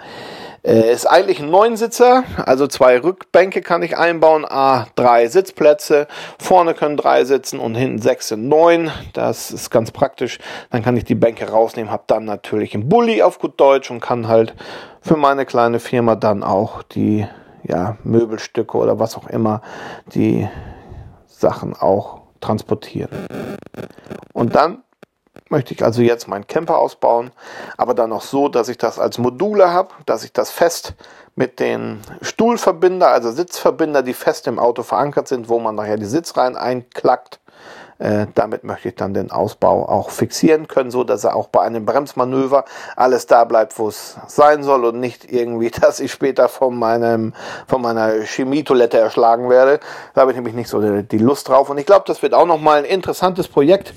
Äh, 0.64 0.92
ist 0.92 1.06
eigentlich 1.06 1.40
ein 1.40 1.50
Neunsitzer, 1.50 2.22
also 2.36 2.68
zwei 2.68 2.98
Rückbänke 3.00 3.62
kann 3.62 3.82
ich 3.82 3.98
einbauen, 3.98 4.44
A, 4.44 4.86
drei 4.94 5.26
Sitzplätze, 5.26 6.06
vorne 6.38 6.74
können 6.74 6.96
drei 6.96 7.24
sitzen 7.24 7.58
und 7.58 7.74
hinten 7.74 8.00
sechs 8.00 8.28
sind 8.28 8.48
neun. 8.48 8.92
Das 9.12 9.50
ist 9.50 9.70
ganz 9.70 9.90
praktisch. 9.90 10.38
Dann 10.70 10.82
kann 10.82 10.96
ich 10.96 11.04
die 11.04 11.16
Bänke 11.16 11.48
rausnehmen, 11.48 11.90
habe 11.90 12.04
dann 12.06 12.24
natürlich 12.24 12.74
einen 12.74 12.88
Bulli 12.88 13.22
auf 13.22 13.40
gut 13.40 13.58
Deutsch 13.60 13.90
und 13.90 14.00
kann 14.00 14.28
halt 14.28 14.54
für 15.00 15.16
meine 15.16 15.46
kleine 15.46 15.80
Firma 15.80 16.14
dann 16.14 16.44
auch 16.44 16.84
die 16.84 17.26
ja, 17.64 17.96
Möbelstücke 18.04 18.76
oder 18.76 19.00
was 19.00 19.16
auch 19.16 19.26
immer, 19.26 19.62
die 20.14 20.48
Sachen 21.26 21.74
auch 21.74 22.20
transportieren. 22.40 23.10
Und 24.32 24.54
dann 24.54 24.82
möchte 25.52 25.74
ich 25.74 25.84
also 25.84 26.02
jetzt 26.02 26.26
meinen 26.26 26.48
Camper 26.48 26.78
ausbauen, 26.78 27.30
aber 27.76 27.94
dann 27.94 28.12
auch 28.12 28.22
so, 28.22 28.48
dass 28.48 28.68
ich 28.68 28.78
das 28.78 28.98
als 28.98 29.18
Module 29.18 29.70
habe, 29.70 29.90
dass 30.06 30.24
ich 30.24 30.32
das 30.32 30.50
fest 30.50 30.94
mit 31.36 31.60
den 31.60 32.00
Stuhlverbinder, 32.22 33.08
also 33.08 33.30
Sitzverbinder, 33.30 34.02
die 34.02 34.14
fest 34.14 34.48
im 34.48 34.58
Auto 34.58 34.82
verankert 34.82 35.28
sind, 35.28 35.48
wo 35.48 35.60
man 35.60 35.76
nachher 35.76 35.96
die 35.96 36.06
Sitzreihen 36.06 36.56
einklackt. 36.56 37.38
Äh, 37.98 38.26
damit 38.34 38.64
möchte 38.64 38.88
ich 38.88 38.96
dann 38.96 39.14
den 39.14 39.30
Ausbau 39.30 39.88
auch 39.88 40.10
fixieren 40.10 40.66
können, 40.66 40.90
so 40.90 41.04
dass 41.04 41.22
er 41.22 41.36
auch 41.36 41.48
bei 41.48 41.60
einem 41.60 41.84
Bremsmanöver 41.84 42.64
alles 42.96 43.26
da 43.26 43.44
bleibt, 43.44 43.78
wo 43.78 43.88
es 43.88 44.16
sein 44.26 44.64
soll 44.64 44.84
und 44.86 44.98
nicht 44.98 45.30
irgendwie, 45.30 45.70
dass 45.80 46.00
ich 46.00 46.10
später 46.10 46.48
von 46.48 46.76
meinem 46.76 47.32
von 47.68 47.80
meiner 47.80 48.22
Chemietoilette 48.22 48.98
erschlagen 48.98 49.48
werde. 49.48 49.78
Da 50.14 50.22
habe 50.22 50.32
ich 50.32 50.36
nämlich 50.36 50.54
nicht 50.54 50.68
so 50.68 50.80
die 50.80 51.18
Lust 51.18 51.48
drauf. 51.48 51.70
Und 51.70 51.78
ich 51.78 51.86
glaube, 51.86 52.04
das 52.06 52.22
wird 52.22 52.34
auch 52.34 52.46
noch 52.46 52.60
mal 52.60 52.78
ein 52.78 52.84
interessantes 52.84 53.46
Projekt 53.46 53.94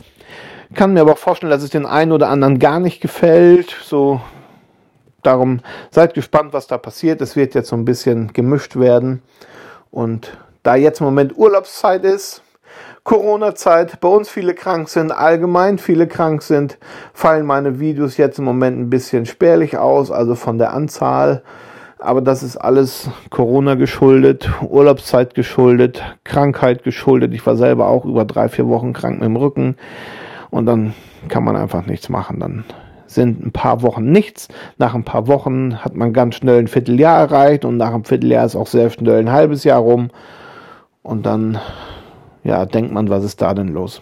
kann 0.73 0.93
mir 0.93 1.01
aber 1.01 1.13
auch 1.13 1.17
vorstellen, 1.17 1.51
dass 1.51 1.63
es 1.63 1.69
den 1.69 1.86
einen 1.86 2.12
oder 2.12 2.30
anderen 2.30 2.60
gar 2.60 2.80
nicht 2.80 3.01
gefällt. 3.01 3.75
So, 3.84 4.21
darum 5.21 5.60
seid 5.91 6.13
gespannt, 6.13 6.54
was 6.54 6.67
da 6.67 6.78
passiert. 6.78 7.21
Es 7.21 7.36
wird 7.36 7.56
jetzt 7.56 7.69
so 7.69 7.75
ein 7.75 7.86
bisschen 7.86 8.34
gemischt 8.34 8.75
werden. 8.75 9.21
Und 9.91 10.38
da 10.63 10.75
jetzt 10.75 10.99
im 10.99 11.06
Moment 11.06 11.38
Urlaubszeit 11.38 12.04
ist, 12.04 12.41
Corona-Zeit, 13.04 13.99
bei 14.01 14.08
uns 14.08 14.30
viele 14.30 14.56
krank 14.56 14.89
sind, 14.89 15.12
allgemein 15.12 15.78
viele 15.78 16.08
krank 16.08 16.41
sind, 16.41 16.80
fallen 17.13 17.45
meine 17.45 17.80
Videos 17.80 18.17
jetzt 18.17 18.39
im 18.39 18.45
Moment 18.45 18.80
ein 18.80 18.89
bisschen 18.89 19.28
spärlich 19.28 19.78
aus, 19.78 20.10
also 20.10 20.34
von 20.34 20.58
der 20.58 20.73
Anzahl. 20.73 21.43
Aber 21.99 22.21
das 22.21 22.43
ist 22.43 22.58
alles 22.58 23.10
Corona 23.30 23.75
geschuldet, 23.75 24.49
Urlaubszeit 24.62 25.36
geschuldet, 25.36 26.04
Krankheit 26.23 26.84
geschuldet. 26.84 27.34
Ich 27.34 27.45
war 27.45 27.56
selber 27.56 27.88
auch 27.88 28.06
über 28.06 28.25
drei, 28.25 28.49
vier 28.49 28.67
Wochen 28.67 28.91
krank 28.91 29.19
mit 29.19 29.25
dem 29.25 29.36
Rücken 29.36 29.78
und 30.55 30.65
dann 30.67 30.93
kann 31.27 31.43
man 31.43 31.57
einfach 31.57 31.85
nichts 31.85 32.07
machen. 32.07 32.39
Dann 32.39 32.63
sind 33.07 33.45
ein 33.45 33.51
paar 33.51 33.81
Wochen 33.81 34.09
nichts. 34.09 34.47
Nach 34.77 34.95
ein 34.95 35.03
paar 35.03 35.27
Wochen 35.27 35.83
hat 35.83 35.95
man 35.95 36.13
ganz 36.13 36.35
schnell 36.35 36.59
ein 36.59 36.69
Vierteljahr 36.69 37.19
erreicht 37.19 37.65
und 37.65 37.75
nach 37.75 37.93
einem 37.93 38.05
Vierteljahr 38.05 38.45
ist 38.45 38.55
auch 38.55 38.67
sehr 38.67 38.89
schnell 38.89 39.19
ein 39.19 39.33
halbes 39.33 39.65
Jahr 39.65 39.81
rum. 39.81 40.11
Und 41.03 41.25
dann, 41.25 41.59
ja, 42.45 42.65
denkt 42.65 42.93
man, 42.93 43.09
was 43.09 43.25
ist 43.25 43.41
da 43.41 43.53
denn 43.53 43.67
los? 43.67 44.01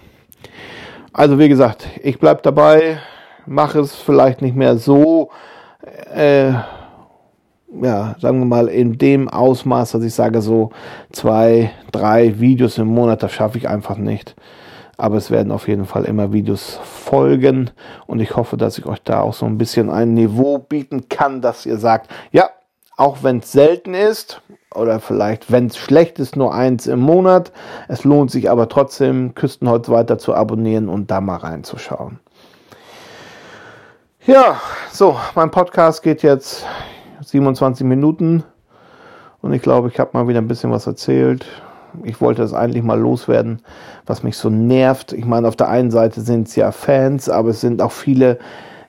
Also 1.11 1.39
wie 1.39 1.49
gesagt, 1.49 1.87
ich 2.03 2.19
bleib 2.19 2.43
dabei, 2.43 2.99
mache 3.47 3.79
es 3.79 3.95
vielleicht 3.95 4.43
nicht 4.43 4.55
mehr 4.55 4.77
so, 4.77 5.31
äh, 6.13 6.51
ja, 6.51 8.15
sagen 8.19 8.37
wir 8.37 8.45
mal, 8.45 8.67
in 8.67 8.99
dem 8.99 9.27
Ausmaß, 9.27 9.93
dass 9.93 10.03
ich 10.03 10.13
sage, 10.13 10.39
so 10.43 10.69
zwei, 11.11 11.71
drei 11.91 12.39
Videos 12.39 12.77
im 12.77 12.89
Monat, 12.89 13.23
das 13.23 13.31
schaffe 13.31 13.57
ich 13.57 13.67
einfach 13.67 13.97
nicht. 13.97 14.35
Aber 14.97 15.17
es 15.17 15.31
werden 15.31 15.51
auf 15.51 15.67
jeden 15.67 15.85
Fall 15.85 16.05
immer 16.05 16.33
Videos 16.33 16.79
folgen 16.83 17.71
und 18.05 18.19
ich 18.19 18.35
hoffe, 18.35 18.57
dass 18.57 18.77
ich 18.77 18.85
euch 18.85 19.01
da 19.03 19.21
auch 19.21 19.33
so 19.33 19.45
ein 19.45 19.57
bisschen 19.57 19.89
ein 19.89 20.13
Niveau 20.13 20.59
bieten 20.59 21.09
kann, 21.09 21.41
dass 21.41 21.65
ihr 21.65 21.77
sagt, 21.77 22.11
ja, 22.31 22.49
auch 22.95 23.23
wenn 23.23 23.39
es 23.39 23.51
selten 23.51 23.93
ist 23.95 24.41
oder 24.73 24.99
vielleicht, 24.99 25.51
wenn 25.51 25.67
es 25.67 25.77
schlecht 25.77 26.19
ist, 26.19 26.35
nur 26.35 26.53
eins 26.53 26.87
im 26.87 26.99
Monat. 26.99 27.51
Es 27.87 28.03
lohnt 28.03 28.31
sich 28.31 28.49
aber 28.49 28.69
trotzdem, 28.69 29.33
Küstenholz 29.33 29.89
weiter 29.89 30.17
zu 30.17 30.33
abonnieren 30.33 30.89
und 30.89 31.09
da 31.09 31.21
mal 31.21 31.37
reinzuschauen. 31.37 32.19
Ja, 34.25 34.61
so, 34.91 35.17
mein 35.35 35.51
Podcast 35.51 36.01
geht 36.03 36.23
jetzt 36.23 36.65
27 37.25 37.85
Minuten 37.85 38.43
und 39.41 39.53
ich 39.53 39.61
glaube, 39.61 39.89
ich 39.89 39.99
habe 39.99 40.11
mal 40.13 40.27
wieder 40.27 40.39
ein 40.39 40.47
bisschen 40.47 40.71
was 40.71 40.87
erzählt 40.87 41.45
ich 42.03 42.21
wollte 42.21 42.41
das 42.41 42.53
eigentlich 42.53 42.83
mal 42.83 42.99
loswerden, 42.99 43.59
was 44.05 44.23
mich 44.23 44.37
so 44.37 44.49
nervt. 44.49 45.13
Ich 45.13 45.25
meine, 45.25 45.47
auf 45.47 45.55
der 45.55 45.69
einen 45.69 45.91
Seite 45.91 46.21
sind 46.21 46.47
es 46.47 46.55
ja 46.55 46.71
Fans, 46.71 47.29
aber 47.29 47.49
es 47.49 47.61
sind 47.61 47.81
auch 47.81 47.91
viele, 47.91 48.39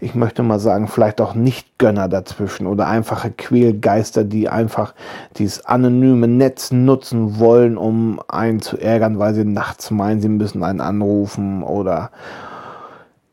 ich 0.01 0.14
möchte 0.14 0.43
mal 0.43 0.59
sagen, 0.59 0.88
vielleicht 0.88 1.21
auch 1.21 1.35
Nicht-Gönner 1.35 2.09
dazwischen 2.09 2.67
oder 2.67 2.87
einfache 2.87 3.31
Quälgeister, 3.31 4.25
die 4.25 4.49
einfach 4.49 4.95
dieses 5.37 5.64
anonyme 5.67 6.29
Netz 6.29 6.73
nutzen 6.73 7.38
wollen, 7.38 7.77
um 7.77 8.21
einen 8.29 8.61
zu 8.61 8.79
ärgern, 8.79 9.19
weil 9.19 9.35
sie 9.35 9.45
nachts 9.45 9.90
meinen, 9.90 10.21
sie 10.21 10.29
müssen 10.29 10.64
einen 10.64 10.81
anrufen 10.81 11.62
oder 11.62 12.11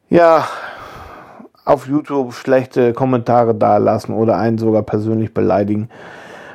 ja, 0.10 0.46
auf 1.64 1.88
YouTube 1.88 2.34
schlechte 2.34 2.94
Kommentare 2.94 3.56
dalassen 3.56 4.14
oder 4.14 4.38
einen 4.38 4.58
sogar 4.58 4.84
persönlich 4.84 5.34
beleidigen. 5.34 5.90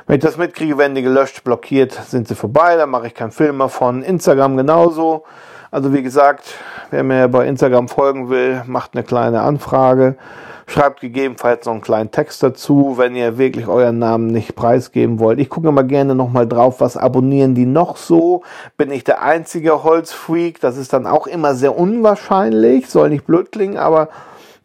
Wenn 0.07 0.19
ich 0.19 0.23
das 0.23 0.37
mitkriege, 0.37 0.77
werden 0.77 0.95
die 0.95 1.01
gelöscht, 1.01 1.43
blockiert, 1.43 1.91
sind 1.91 2.29
sie 2.29 2.35
vorbei, 2.35 2.77
dann 2.77 2.89
mache 2.89 3.07
ich 3.07 3.13
keinen 3.13 3.31
Film 3.31 3.57
mehr 3.57 3.67
von. 3.67 4.03
Instagram 4.03 4.55
genauso. 4.55 5.25
Also 5.69 5.93
wie 5.93 6.01
gesagt, 6.01 6.45
wer 6.91 7.03
mir 7.03 7.27
bei 7.27 7.45
Instagram 7.45 7.89
folgen 7.89 8.29
will, 8.29 8.63
macht 8.67 8.91
eine 8.93 9.03
kleine 9.03 9.41
Anfrage. 9.41 10.15
Schreibt 10.65 11.01
gegebenenfalls 11.01 11.65
noch 11.65 11.73
einen 11.73 11.81
kleinen 11.81 12.11
Text 12.11 12.41
dazu, 12.41 12.93
wenn 12.97 13.17
ihr 13.17 13.37
wirklich 13.37 13.67
euren 13.67 13.99
Namen 13.99 14.27
nicht 14.27 14.55
preisgeben 14.55 15.19
wollt. 15.19 15.39
Ich 15.39 15.49
gucke 15.49 15.73
mal 15.73 15.85
gerne 15.85 16.15
nochmal 16.15 16.47
drauf, 16.47 16.79
was 16.79 16.95
abonnieren 16.95 17.53
die 17.53 17.65
noch 17.65 17.97
so. 17.97 18.43
Bin 18.77 18.91
ich 18.91 19.03
der 19.03 19.21
einzige 19.21 19.83
Holzfreak? 19.83 20.61
Das 20.61 20.77
ist 20.77 20.93
dann 20.93 21.05
auch 21.05 21.27
immer 21.27 21.53
sehr 21.53 21.77
unwahrscheinlich. 21.77 22.87
Soll 22.89 23.09
nicht 23.09 23.27
blöd 23.27 23.51
klingen, 23.51 23.77
aber 23.77 24.07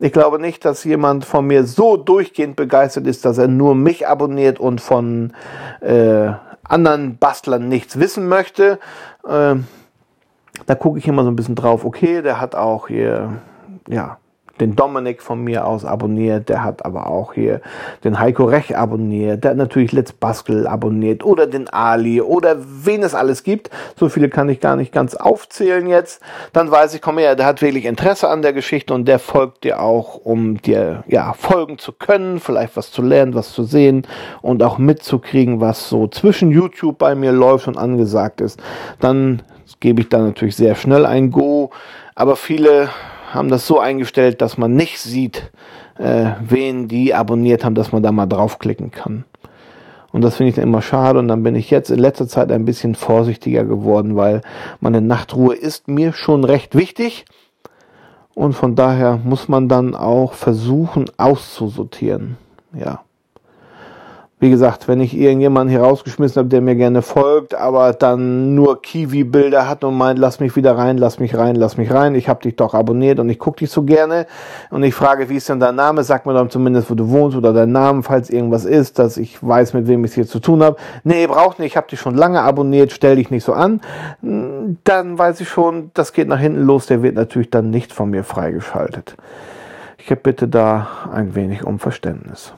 ich 0.02 0.12
glaube 0.12 0.40
nicht, 0.40 0.64
dass 0.64 0.82
jemand 0.82 1.24
von 1.24 1.46
mir 1.46 1.64
so 1.64 1.96
durchgehend 1.96 2.56
begeistert 2.56 3.06
ist, 3.06 3.24
dass 3.24 3.38
er 3.38 3.46
nur 3.46 3.76
mich 3.76 4.08
abonniert 4.08 4.58
und 4.58 4.80
von 4.80 5.32
äh, 5.80 6.32
anderen 6.64 7.18
Bastlern 7.18 7.68
nichts 7.68 8.00
wissen 8.00 8.26
möchte. 8.26 8.80
Äh, 9.24 9.54
da 10.66 10.74
gucke 10.74 10.98
ich 10.98 11.06
immer 11.06 11.22
so 11.22 11.30
ein 11.30 11.36
bisschen 11.36 11.54
drauf. 11.54 11.84
Okay, 11.84 12.20
der 12.20 12.40
hat 12.40 12.56
auch 12.56 12.88
hier, 12.88 13.34
ja, 13.88 14.18
den 14.60 14.76
Dominik 14.76 15.22
von 15.22 15.42
mir 15.42 15.66
aus 15.66 15.84
abonniert, 15.84 16.48
der 16.48 16.62
hat 16.62 16.84
aber 16.84 17.08
auch 17.08 17.34
hier 17.34 17.60
den 18.04 18.18
Heiko 18.18 18.44
Rech 18.44 18.76
abonniert, 18.76 19.44
der 19.44 19.52
hat 19.52 19.56
natürlich 19.56 19.92
Let's 19.92 20.12
Baskel 20.12 20.66
abonniert 20.66 21.24
oder 21.24 21.46
den 21.46 21.68
Ali 21.68 22.20
oder 22.20 22.56
wen 22.60 23.02
es 23.02 23.14
alles 23.14 23.42
gibt. 23.42 23.70
So 23.96 24.08
viele 24.08 24.28
kann 24.28 24.48
ich 24.48 24.60
gar 24.60 24.76
nicht 24.76 24.92
ganz 24.92 25.14
aufzählen 25.14 25.86
jetzt. 25.86 26.22
Dann 26.52 26.70
weiß 26.70 26.94
ich, 26.94 27.02
komm 27.02 27.18
her, 27.18 27.34
der 27.34 27.46
hat 27.46 27.62
wirklich 27.62 27.84
Interesse 27.84 28.28
an 28.28 28.42
der 28.42 28.52
Geschichte 28.52 28.94
und 28.94 29.06
der 29.06 29.18
folgt 29.18 29.64
dir 29.64 29.80
auch, 29.80 30.16
um 30.16 30.60
dir 30.60 31.04
ja 31.06 31.32
folgen 31.32 31.78
zu 31.78 31.92
können, 31.92 32.38
vielleicht 32.38 32.76
was 32.76 32.90
zu 32.90 33.02
lernen, 33.02 33.34
was 33.34 33.52
zu 33.52 33.64
sehen 33.64 34.06
und 34.42 34.62
auch 34.62 34.78
mitzukriegen, 34.78 35.60
was 35.60 35.88
so 35.88 36.06
zwischen 36.08 36.50
YouTube 36.50 36.98
bei 36.98 37.14
mir 37.14 37.32
läuft 37.32 37.68
und 37.68 37.78
angesagt 37.78 38.40
ist. 38.40 38.62
Dann 39.00 39.42
gebe 39.80 40.00
ich 40.00 40.08
da 40.08 40.18
natürlich 40.18 40.56
sehr 40.56 40.74
schnell 40.74 41.06
ein 41.06 41.30
Go, 41.30 41.70
aber 42.14 42.36
viele 42.36 42.88
haben 43.32 43.48
das 43.48 43.66
so 43.66 43.80
eingestellt, 43.80 44.42
dass 44.42 44.58
man 44.58 44.74
nicht 44.74 44.98
sieht, 44.98 45.50
äh, 45.98 46.32
wen 46.40 46.88
die 46.88 47.14
abonniert 47.14 47.64
haben, 47.64 47.74
dass 47.74 47.92
man 47.92 48.02
da 48.02 48.12
mal 48.12 48.26
draufklicken 48.26 48.90
kann. 48.90 49.24
Und 50.12 50.20
das 50.20 50.36
finde 50.36 50.50
ich 50.50 50.56
dann 50.56 50.64
immer 50.64 50.82
schade. 50.82 51.18
Und 51.18 51.28
dann 51.28 51.42
bin 51.42 51.54
ich 51.54 51.70
jetzt 51.70 51.90
in 51.90 51.98
letzter 51.98 52.28
Zeit 52.28 52.52
ein 52.52 52.66
bisschen 52.66 52.94
vorsichtiger 52.94 53.64
geworden, 53.64 54.14
weil 54.16 54.42
meine 54.80 55.00
Nachtruhe 55.00 55.54
ist 55.54 55.88
mir 55.88 56.12
schon 56.12 56.44
recht 56.44 56.74
wichtig. 56.74 57.24
Und 58.34 58.52
von 58.52 58.74
daher 58.74 59.18
muss 59.22 59.48
man 59.48 59.68
dann 59.68 59.94
auch 59.94 60.34
versuchen 60.34 61.06
auszusortieren. 61.16 62.36
Ja. 62.78 63.02
Wie 64.42 64.50
gesagt, 64.50 64.88
wenn 64.88 65.00
ich 65.00 65.16
irgendjemanden 65.16 65.70
hier 65.70 65.84
rausgeschmissen 65.84 66.40
habe, 66.40 66.48
der 66.48 66.60
mir 66.60 66.74
gerne 66.74 67.02
folgt, 67.02 67.54
aber 67.54 67.92
dann 67.92 68.56
nur 68.56 68.82
Kiwi-Bilder 68.82 69.68
hat 69.68 69.84
und 69.84 69.96
meint, 69.96 70.18
lass 70.18 70.40
mich 70.40 70.56
wieder 70.56 70.76
rein, 70.76 70.98
lass 70.98 71.20
mich 71.20 71.36
rein, 71.36 71.54
lass 71.54 71.76
mich 71.76 71.92
rein, 71.92 72.16
ich 72.16 72.28
habe 72.28 72.42
dich 72.42 72.56
doch 72.56 72.74
abonniert 72.74 73.20
und 73.20 73.28
ich 73.28 73.38
gucke 73.38 73.58
dich 73.58 73.70
so 73.70 73.84
gerne 73.84 74.26
und 74.70 74.82
ich 74.82 74.96
frage, 74.96 75.28
wie 75.28 75.36
ist 75.36 75.48
denn 75.48 75.60
dein 75.60 75.76
Name, 75.76 76.02
sag 76.02 76.26
mir 76.26 76.34
doch 76.34 76.48
zumindest, 76.48 76.90
wo 76.90 76.96
du 76.96 77.08
wohnst 77.08 77.36
oder 77.36 77.52
dein 77.52 77.70
Name, 77.70 78.02
falls 78.02 78.30
irgendwas 78.30 78.64
ist, 78.64 78.98
dass 78.98 79.16
ich 79.16 79.40
weiß, 79.40 79.74
mit 79.74 79.86
wem 79.86 80.04
ich 80.04 80.10
es 80.10 80.14
hier 80.16 80.26
zu 80.26 80.40
tun 80.40 80.60
habe. 80.64 80.76
Nee, 81.04 81.28
braucht 81.28 81.60
nicht, 81.60 81.68
ich 81.68 81.76
habe 81.76 81.86
dich 81.86 82.00
schon 82.00 82.16
lange 82.16 82.40
abonniert, 82.40 82.90
stell 82.90 83.14
dich 83.14 83.30
nicht 83.30 83.44
so 83.44 83.52
an. 83.52 83.80
Dann 84.22 85.18
weiß 85.18 85.40
ich 85.40 85.48
schon, 85.48 85.92
das 85.94 86.12
geht 86.12 86.26
nach 86.26 86.40
hinten 86.40 86.62
los, 86.62 86.86
der 86.86 87.04
wird 87.04 87.14
natürlich 87.14 87.50
dann 87.50 87.70
nicht 87.70 87.92
von 87.92 88.10
mir 88.10 88.24
freigeschaltet. 88.24 89.14
Ich 89.98 90.08
bitte 90.20 90.48
da 90.48 90.88
ein 91.12 91.36
wenig 91.36 91.62
um 91.62 91.78
Verständnis. 91.78 92.54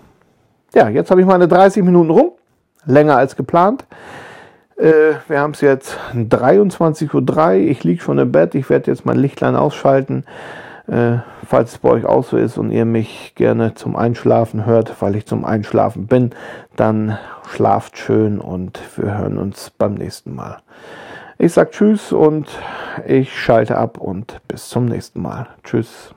Ja, 0.75 0.89
jetzt 0.89 1.11
habe 1.13 1.21
ich 1.21 1.27
meine 1.27 1.47
30 1.47 1.85
Minuten 1.85 2.11
rum, 2.11 2.33
länger 2.85 3.17
als 3.17 3.37
geplant. 3.37 3.85
Äh, 4.77 5.15
wir 5.29 5.39
haben 5.39 5.53
es 5.53 5.61
jetzt 5.61 5.97
23.03 6.13 7.15
Uhr, 7.15 7.53
ich 7.71 7.85
liege 7.85 8.03
schon 8.03 8.19
im 8.19 8.33
Bett, 8.33 8.57
ich 8.57 8.69
werde 8.69 8.91
jetzt 8.91 9.07
mein 9.07 9.17
Lichtlein 9.17 9.55
ausschalten. 9.55 10.25
Äh, 10.89 11.19
falls 11.47 11.73
es 11.73 11.79
bei 11.79 11.91
euch 11.91 12.05
auch 12.05 12.25
so 12.25 12.37
ist 12.37 12.59
und 12.59 12.73
ihr 12.73 12.85
mich 12.85 13.35
gerne 13.37 13.75
zum 13.75 13.95
Einschlafen 13.95 14.67
hört, 14.67 15.01
weil 15.01 15.15
ich 15.15 15.27
zum 15.27 15.45
Einschlafen 15.45 16.09
bin, 16.09 16.31
dann 16.75 17.19
schlaft 17.49 17.97
schön 17.97 18.41
und 18.41 18.81
wir 18.97 19.17
hören 19.17 19.39
uns 19.39 19.71
beim 19.71 19.95
nächsten 19.95 20.35
Mal. 20.35 20.59
Ich 21.39 21.53
sage 21.53 21.71
Tschüss 21.71 22.13
und 22.13 22.49
ich 23.07 23.33
schalte 23.33 23.79
ab 23.79 23.99
und 23.99 24.41
bis 24.49 24.69
zum 24.69 24.87
nächsten 24.87 25.23
Mal. 25.23 25.47
Tschüss. 25.63 26.15